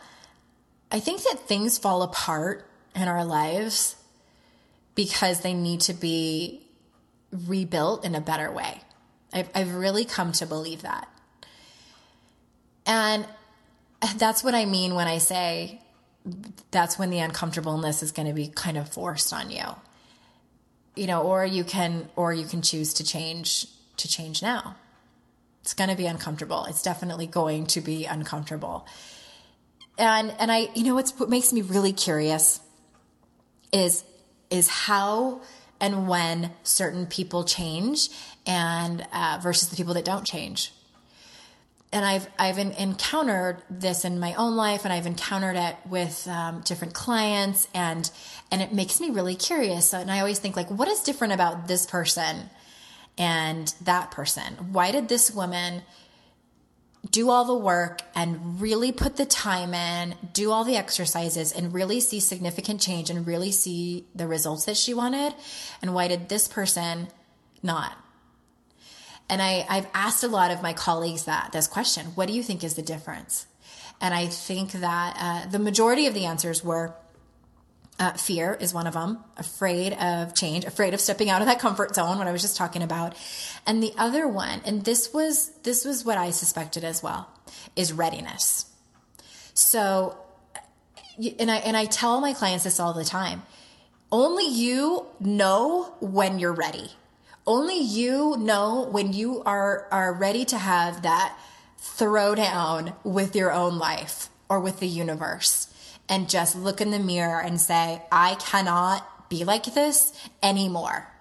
I 0.91 0.99
think 0.99 1.23
that 1.23 1.47
things 1.47 1.77
fall 1.77 2.01
apart 2.01 2.65
in 2.95 3.07
our 3.07 3.25
lives 3.25 3.95
because 4.97 5.41
they 5.41 5.53
need 5.53 5.79
to 5.79 5.93
be 5.93 6.59
rebuilt 7.31 8.03
in 8.03 8.15
a 8.15 8.19
better 8.19 8.51
way. 8.51 8.81
I've, 9.31 9.47
I've 9.53 9.75
really 9.75 10.05
come 10.05 10.31
to 10.33 10.47
believe 10.47 10.81
that. 10.81 11.07
And 12.87 13.27
that's 14.17 14.43
what 14.43 14.55
I 14.55 14.65
mean 14.65 14.95
when 14.95 15.07
I 15.07 15.19
say 15.19 15.81
that's 16.71 16.99
when 16.99 17.11
the 17.11 17.19
uncomfortableness 17.19 18.01
is 18.01 18.11
going 18.11 18.27
to 18.27 18.33
be 18.33 18.47
kind 18.47 18.75
of 18.75 18.89
forced 18.89 19.31
on 19.31 19.51
you. 19.51 19.63
You 20.95 21.05
know, 21.05 21.21
or 21.21 21.45
you 21.45 21.63
can 21.63 22.09
or 22.15 22.33
you 22.33 22.45
can 22.45 22.63
choose 22.63 22.95
to 22.95 23.03
change 23.03 23.67
to 23.97 24.07
change 24.07 24.41
now. 24.41 24.75
It's 25.61 25.75
going 25.75 25.91
to 25.91 25.95
be 25.95 26.07
uncomfortable. 26.07 26.65
It's 26.65 26.81
definitely 26.81 27.27
going 27.27 27.67
to 27.67 27.81
be 27.81 28.05
uncomfortable. 28.05 28.87
And 29.99 30.33
and 30.39 30.51
I 30.51 30.69
you 30.73 30.83
know 30.83 30.95
what's 30.95 31.11
what 31.19 31.29
makes 31.29 31.53
me 31.53 31.61
really 31.61 31.93
curious 31.93 32.59
is 33.71 34.03
is 34.49 34.67
how 34.67 35.41
and 35.79 36.07
when 36.07 36.51
certain 36.63 37.05
people 37.05 37.43
change 37.43 38.09
and 38.45 39.05
uh, 39.13 39.39
versus 39.41 39.69
the 39.69 39.75
people 39.75 39.93
that 39.93 40.05
don't 40.05 40.25
change 40.25 40.71
and 41.91 42.05
I've 42.05 42.27
I've 42.37 42.57
encountered 42.57 43.61
this 43.69 44.03
in 44.03 44.19
my 44.19 44.33
own 44.33 44.55
life, 44.55 44.83
and 44.83 44.93
I've 44.93 45.05
encountered 45.05 45.55
it 45.55 45.75
with 45.89 46.27
um, 46.27 46.61
different 46.61 46.93
clients, 46.93 47.67
and 47.73 48.09
and 48.51 48.61
it 48.61 48.73
makes 48.73 48.99
me 48.99 49.09
really 49.09 49.35
curious. 49.35 49.93
And 49.93 50.11
I 50.11 50.19
always 50.19 50.39
think 50.39 50.55
like, 50.55 50.69
what 50.69 50.87
is 50.87 51.01
different 51.01 51.33
about 51.33 51.67
this 51.67 51.85
person 51.85 52.49
and 53.17 53.73
that 53.81 54.11
person? 54.11 54.53
Why 54.73 54.91
did 54.91 55.07
this 55.07 55.31
woman 55.31 55.83
do 57.09 57.29
all 57.29 57.45
the 57.45 57.55
work 57.55 58.01
and 58.15 58.59
really 58.59 58.91
put 58.91 59.15
the 59.15 59.25
time 59.25 59.73
in, 59.73 60.15
do 60.33 60.51
all 60.51 60.63
the 60.63 60.75
exercises 60.75 61.51
and 61.51 61.73
really 61.73 61.99
see 61.99 62.19
significant 62.19 62.81
change 62.81 63.09
and 63.09 63.25
really 63.25 63.51
see 63.51 64.05
the 64.15 64.27
results 64.27 64.65
that 64.65 64.77
she 64.77 64.93
wanted? 64.93 65.33
And 65.81 65.93
why 65.93 66.07
did 66.07 66.29
this 66.29 66.47
person 66.47 67.07
not? 67.63 67.97
And 69.29 69.41
I, 69.41 69.65
I've 69.69 69.87
asked 69.93 70.23
a 70.23 70.27
lot 70.27 70.51
of 70.51 70.61
my 70.61 70.73
colleagues 70.73 71.25
that 71.25 71.51
this 71.51 71.67
question 71.67 72.07
what 72.15 72.27
do 72.27 72.33
you 72.33 72.43
think 72.43 72.63
is 72.63 72.75
the 72.75 72.81
difference? 72.81 73.47
And 73.99 74.13
I 74.13 74.27
think 74.27 74.73
that 74.73 75.17
uh, 75.19 75.49
the 75.49 75.59
majority 75.59 76.05
of 76.05 76.13
the 76.13 76.25
answers 76.25 76.63
were 76.63 76.93
uh, 77.99 78.13
fear 78.13 78.55
is 78.59 78.73
one 78.73 78.85
of 78.85 78.93
them, 78.93 79.19
afraid 79.37 79.93
of 79.93 80.35
change, 80.35 80.65
afraid 80.65 80.93
of 80.93 81.01
stepping 81.01 81.29
out 81.29 81.41
of 81.41 81.47
that 81.47 81.59
comfort 81.59 81.95
zone, 81.95 82.17
what 82.17 82.27
I 82.27 82.31
was 82.31 82.41
just 82.41 82.55
talking 82.55 82.83
about. 82.83 83.15
And 83.65 83.81
the 83.81 83.93
other 83.97 84.27
one, 84.27 84.61
and 84.65 84.83
this 84.83 85.13
was, 85.13 85.49
this 85.63 85.83
was 85.83 86.05
what 86.05 86.17
I 86.17 86.29
suspected 86.29 86.83
as 86.83 87.01
well, 87.01 87.27
is 87.75 87.91
readiness. 87.91 88.67
So, 89.55 90.17
and 91.39 91.49
I, 91.49 91.57
and 91.57 91.75
I 91.75 91.85
tell 91.85 92.21
my 92.21 92.33
clients 92.33 92.65
this 92.65 92.79
all 92.79 92.93
the 92.93 93.05
time. 93.05 93.41
Only 94.11 94.47
you 94.47 95.07
know 95.19 95.95
when 95.99 96.37
you're 96.37 96.53
ready. 96.53 96.91
Only 97.47 97.79
you 97.79 98.35
know 98.37 98.87
when 98.91 99.13
you 99.13 99.41
are, 99.43 99.87
are 99.91 100.13
ready 100.13 100.45
to 100.45 100.57
have 100.57 101.01
that 101.01 101.35
throwdown 101.81 102.93
with 103.03 103.35
your 103.35 103.51
own 103.51 103.79
life 103.79 104.29
or 104.49 104.59
with 104.59 104.79
the 104.79 104.87
universe 104.87 105.66
and 106.09 106.29
just 106.29 106.55
look 106.55 106.81
in 106.81 106.91
the 106.91 106.99
mirror 106.99 107.41
and 107.41 107.59
say, 107.59 108.01
I 108.11 108.35
cannot 108.35 109.29
be 109.29 109.43
like 109.43 109.65
this 109.73 110.13
anymore. 110.41 111.11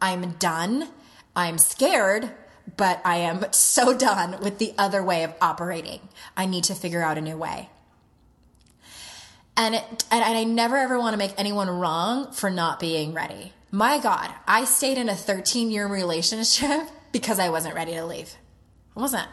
I'm 0.00 0.32
done. 0.32 0.88
I'm 1.34 1.58
scared, 1.58 2.30
but 2.76 3.00
I 3.04 3.16
am 3.16 3.46
so 3.50 3.96
done 3.96 4.40
with 4.40 4.58
the 4.58 4.74
other 4.76 5.02
way 5.02 5.24
of 5.24 5.34
operating. 5.40 6.00
I 6.36 6.46
need 6.46 6.64
to 6.64 6.74
figure 6.74 7.02
out 7.02 7.18
a 7.18 7.22
new 7.22 7.36
way. 7.36 7.70
And, 9.56 9.76
it, 9.76 10.04
and 10.10 10.24
I 10.24 10.44
never 10.44 10.76
ever 10.76 10.98
want 10.98 11.14
to 11.14 11.18
make 11.18 11.34
anyone 11.38 11.70
wrong 11.70 12.32
for 12.32 12.50
not 12.50 12.80
being 12.80 13.14
ready. 13.14 13.52
My 13.70 13.98
God, 13.98 14.30
I 14.46 14.64
stayed 14.64 14.98
in 14.98 15.08
a 15.08 15.14
13 15.14 15.70
year 15.70 15.86
relationship 15.86 16.88
because 17.12 17.38
I 17.38 17.48
wasn't 17.48 17.74
ready 17.74 17.92
to 17.92 18.04
leave. 18.04 18.34
I 18.96 19.00
wasn't. 19.00 19.28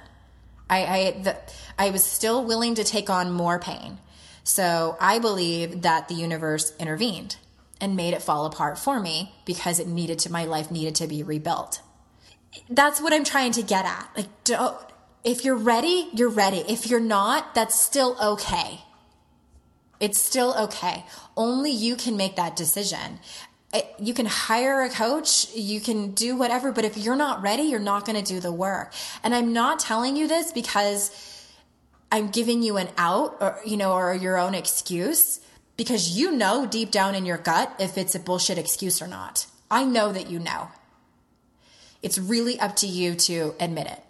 I, 0.69 0.85
I, 0.85 1.11
the, 1.21 1.37
I 1.77 1.89
was 1.89 2.03
still 2.03 2.45
willing 2.45 2.75
to 2.75 2.83
take 2.83 3.09
on 3.09 3.31
more 3.31 3.59
pain. 3.59 3.97
So 4.43 4.97
I 4.99 5.19
believe 5.19 5.81
that 5.83 6.07
the 6.07 6.15
universe 6.15 6.73
intervened 6.79 7.37
and 7.79 7.95
made 7.95 8.13
it 8.13 8.21
fall 8.21 8.45
apart 8.45 8.77
for 8.77 8.99
me 8.99 9.33
because 9.45 9.79
it 9.79 9.87
needed 9.87 10.19
to, 10.19 10.31
my 10.31 10.45
life 10.45 10.71
needed 10.71 10.95
to 10.95 11.07
be 11.07 11.23
rebuilt. 11.23 11.81
That's 12.69 13.01
what 13.01 13.13
I'm 13.13 13.23
trying 13.23 13.53
to 13.53 13.63
get 13.63 13.85
at. 13.85 14.09
Like, 14.15 14.43
don't, 14.43 14.77
if 15.23 15.45
you're 15.45 15.55
ready, 15.55 16.09
you're 16.13 16.29
ready. 16.29 16.63
If 16.67 16.87
you're 16.87 16.99
not, 16.99 17.55
that's 17.55 17.79
still 17.79 18.17
okay. 18.21 18.81
It's 19.99 20.19
still 20.19 20.55
okay. 20.57 21.05
Only 21.37 21.71
you 21.71 21.95
can 21.95 22.17
make 22.17 22.35
that 22.35 22.55
decision. 22.55 23.19
You 23.99 24.13
can 24.13 24.25
hire 24.25 24.81
a 24.81 24.89
coach, 24.89 25.47
you 25.55 25.79
can 25.79 26.11
do 26.11 26.35
whatever, 26.35 26.73
but 26.73 26.83
if 26.83 26.97
you're 26.97 27.15
not 27.15 27.41
ready, 27.41 27.63
you're 27.63 27.79
not 27.79 28.05
going 28.05 28.21
to 28.21 28.33
do 28.33 28.41
the 28.41 28.51
work. 28.51 28.93
And 29.23 29.33
I'm 29.33 29.53
not 29.53 29.79
telling 29.79 30.17
you 30.17 30.27
this 30.27 30.51
because 30.51 31.11
I'm 32.11 32.29
giving 32.29 32.61
you 32.61 32.77
an 32.77 32.89
out 32.97 33.37
or, 33.39 33.59
you 33.65 33.77
know, 33.77 33.93
or 33.93 34.13
your 34.13 34.37
own 34.37 34.53
excuse 34.53 35.39
because 35.77 36.17
you 36.17 36.31
know 36.31 36.65
deep 36.65 36.91
down 36.91 37.15
in 37.15 37.25
your 37.25 37.37
gut 37.37 37.73
if 37.79 37.97
it's 37.97 38.13
a 38.13 38.19
bullshit 38.19 38.57
excuse 38.57 39.01
or 39.01 39.07
not. 39.07 39.45
I 39.69 39.85
know 39.85 40.11
that 40.11 40.29
you 40.29 40.37
know. 40.37 40.67
It's 42.01 42.17
really 42.17 42.59
up 42.59 42.75
to 42.77 42.87
you 42.87 43.15
to 43.15 43.53
admit 43.59 43.87
it. 43.87 44.03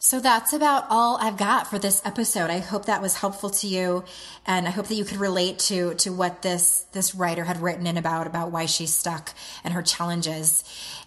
So 0.00 0.20
that's 0.20 0.52
about 0.52 0.86
all 0.90 1.16
I've 1.20 1.36
got 1.36 1.66
for 1.66 1.76
this 1.76 2.00
episode. 2.04 2.50
I 2.50 2.58
hope 2.58 2.84
that 2.84 3.02
was 3.02 3.16
helpful 3.16 3.50
to 3.50 3.66
you 3.66 4.04
and 4.46 4.68
I 4.68 4.70
hope 4.70 4.86
that 4.86 4.94
you 4.94 5.04
could 5.04 5.16
relate 5.16 5.58
to 5.60 5.94
to 5.94 6.10
what 6.10 6.42
this 6.42 6.86
this 6.92 7.16
writer 7.16 7.42
had 7.42 7.60
written 7.60 7.84
in 7.84 7.96
about 7.96 8.28
about 8.28 8.52
why 8.52 8.66
she's 8.66 8.94
stuck 8.94 9.34
and 9.64 9.74
her 9.74 9.82
challenges. 9.82 10.62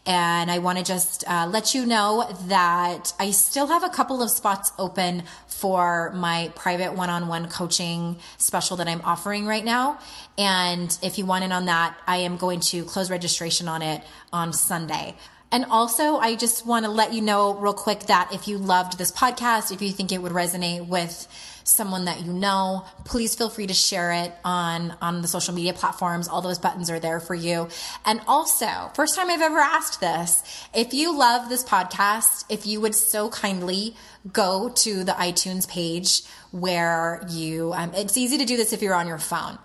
And 0.05 0.51
I 0.51 0.59
want 0.59 0.77
to 0.77 0.83
just 0.83 1.23
uh, 1.25 1.47
let 1.49 1.73
you 1.73 1.85
know 1.85 2.27
that 2.47 3.13
I 3.17 3.31
still 3.31 3.67
have 3.67 3.85
a 3.85 3.89
couple 3.89 4.21
of 4.21 4.29
spots 4.29 4.73
open 4.77 5.23
for 5.47 6.11
my 6.13 6.51
private 6.55 6.93
one 6.93 7.09
on 7.09 7.29
one 7.29 7.47
coaching 7.47 8.17
special 8.39 8.75
that 8.77 8.89
I'm 8.89 9.01
offering 9.05 9.45
right 9.45 9.63
now. 9.63 9.99
And 10.37 10.97
if 11.01 11.17
you 11.17 11.25
want 11.25 11.45
in 11.45 11.53
on 11.53 11.65
that, 11.65 11.95
I 12.07 12.17
am 12.17 12.35
going 12.35 12.59
to 12.71 12.83
close 12.83 13.09
registration 13.09 13.69
on 13.69 13.83
it 13.83 14.03
on 14.33 14.51
Sunday. 14.51 15.15
And 15.51 15.65
also, 15.65 16.15
I 16.15 16.35
just 16.35 16.65
want 16.65 16.85
to 16.85 16.91
let 16.91 17.13
you 17.13 17.21
know 17.21 17.53
real 17.55 17.73
quick 17.73 18.01
that 18.03 18.33
if 18.33 18.47
you 18.47 18.57
loved 18.57 18.97
this 18.97 19.11
podcast, 19.11 19.73
if 19.73 19.81
you 19.81 19.91
think 19.91 20.13
it 20.13 20.21
would 20.21 20.31
resonate 20.31 20.87
with 20.87 21.27
someone 21.65 22.05
that 22.05 22.21
you 22.25 22.31
know, 22.31 22.85
please 23.03 23.35
feel 23.35 23.49
free 23.49 23.67
to 23.67 23.73
share 23.73 24.13
it 24.13 24.33
on, 24.45 24.95
on 25.01 25.21
the 25.21 25.27
social 25.27 25.53
media 25.53 25.73
platforms. 25.73 26.29
All 26.29 26.41
those 26.41 26.57
buttons 26.57 26.89
are 26.89 26.99
there 26.99 27.19
for 27.19 27.35
you. 27.35 27.67
And 28.05 28.21
also, 28.27 28.91
first 28.95 29.15
time 29.15 29.29
I've 29.29 29.41
ever 29.41 29.59
asked 29.59 29.99
this, 29.99 30.41
if 30.73 30.93
you 30.93 31.17
love 31.17 31.49
this 31.49 31.63
podcast, 31.63 32.45
if 32.49 32.65
you 32.65 32.79
would 32.81 32.95
so 32.95 33.29
kindly 33.29 33.95
go 34.31 34.69
to 34.69 35.03
the 35.03 35.13
iTunes 35.13 35.67
page 35.67 36.23
where 36.51 37.25
you, 37.29 37.73
um, 37.73 37.91
it's 37.93 38.17
easy 38.17 38.37
to 38.37 38.45
do 38.45 38.55
this 38.55 38.71
if 38.71 38.81
you're 38.81 38.95
on 38.95 39.07
your 39.07 39.17
phone 39.17 39.57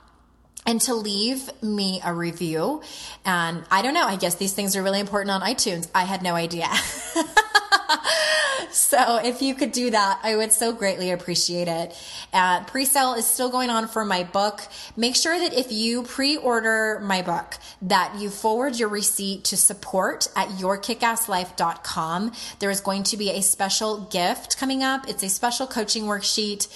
and 0.67 0.81
to 0.83 0.95
leave 0.95 1.51
me 1.63 2.01
a 2.05 2.13
review. 2.13 2.83
And 3.25 3.65
I 3.71 3.83
don't 3.83 3.95
know, 3.95 4.07
I 4.07 4.17
guess 4.17 4.35
these 4.35 4.53
things 4.53 4.77
are 4.77 4.83
really 4.83 5.01
important 5.01 5.31
on 5.31 5.41
iTunes. 5.41 5.89
I 5.95 6.05
had 6.05 6.23
no 6.23 6.35
idea. 6.35 6.69
so 8.73 9.21
if 9.23 9.41
you 9.41 9.55
could 9.55 9.73
do 9.73 9.91
that, 9.91 10.21
I 10.23 10.37
would 10.37 10.53
so 10.53 10.73
greatly 10.73 11.13
appreciate 11.13 11.69
it. 11.69 11.95
Uh, 12.33 12.65
pre-sale 12.65 13.15
is 13.15 13.27
still 13.27 13.49
going 13.49 13.71
on 13.71 13.87
for 13.87 14.05
my 14.05 14.25
book. 14.25 14.63
Make 14.97 15.15
sure 15.15 15.39
that 15.39 15.55
if 15.55 15.71
you 15.71 16.03
pre-order 16.03 17.01
my 17.01 17.23
book, 17.23 17.55
that 17.83 18.17
you 18.19 18.29
forward 18.29 18.77
your 18.77 18.89
receipt 18.89 19.45
to 19.45 19.57
support 19.57 20.29
at 20.35 20.49
yourkickasslife.com. 20.49 22.33
There 22.59 22.71
is 22.71 22.81
going 22.81 23.05
to 23.05 23.17
be 23.17 23.31
a 23.31 23.41
special 23.41 24.01
gift 24.01 24.59
coming 24.59 24.83
up. 24.83 25.09
It's 25.09 25.23
a 25.23 25.29
special 25.29 25.67
coaching 25.67 26.05
worksheet 26.05 26.67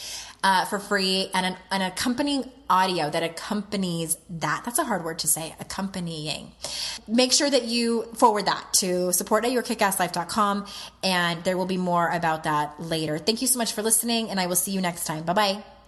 uh, 0.43 0.65
for 0.65 0.79
free 0.79 1.31
and 1.35 1.47
an, 1.47 1.57
an 1.71 1.83
accompanying 1.83 2.51
audio 2.69 3.11
that 3.11 3.23
accompanies 3.23 4.17
that. 4.31 4.63
That's 4.65 4.79
a 4.79 4.85
hard 4.85 5.05
word 5.05 5.19
to 5.21 5.29
say, 5.29 5.55
accompanying. 5.61 6.53
Make 7.09 7.33
sure 7.33 7.51
that 7.51 7.65
you 7.65 8.05
forward 8.15 8.47
that 8.47 8.73
to 8.75 9.13
support 9.13 9.45
at 9.45 9.51
yourkickasslife.com 9.51 10.67
and 11.03 11.45
there 11.45 11.57
will 11.57 11.67
be 11.67 11.77
more 11.77 12.09
about 12.09 12.45
that 12.45 12.81
later. 12.81 13.19
Thank 13.19 13.43
you 13.43 13.49
so 13.49 13.59
much 13.59 13.73
for 13.73 13.83
listening 13.83 14.31
and 14.31 14.39
I 14.39 14.47
will 14.47 14.57
see 14.57 14.71
you 14.71 14.81
next 14.81 15.05
time. 15.05 15.25
Bye 15.25 15.33
bye. 15.33 15.80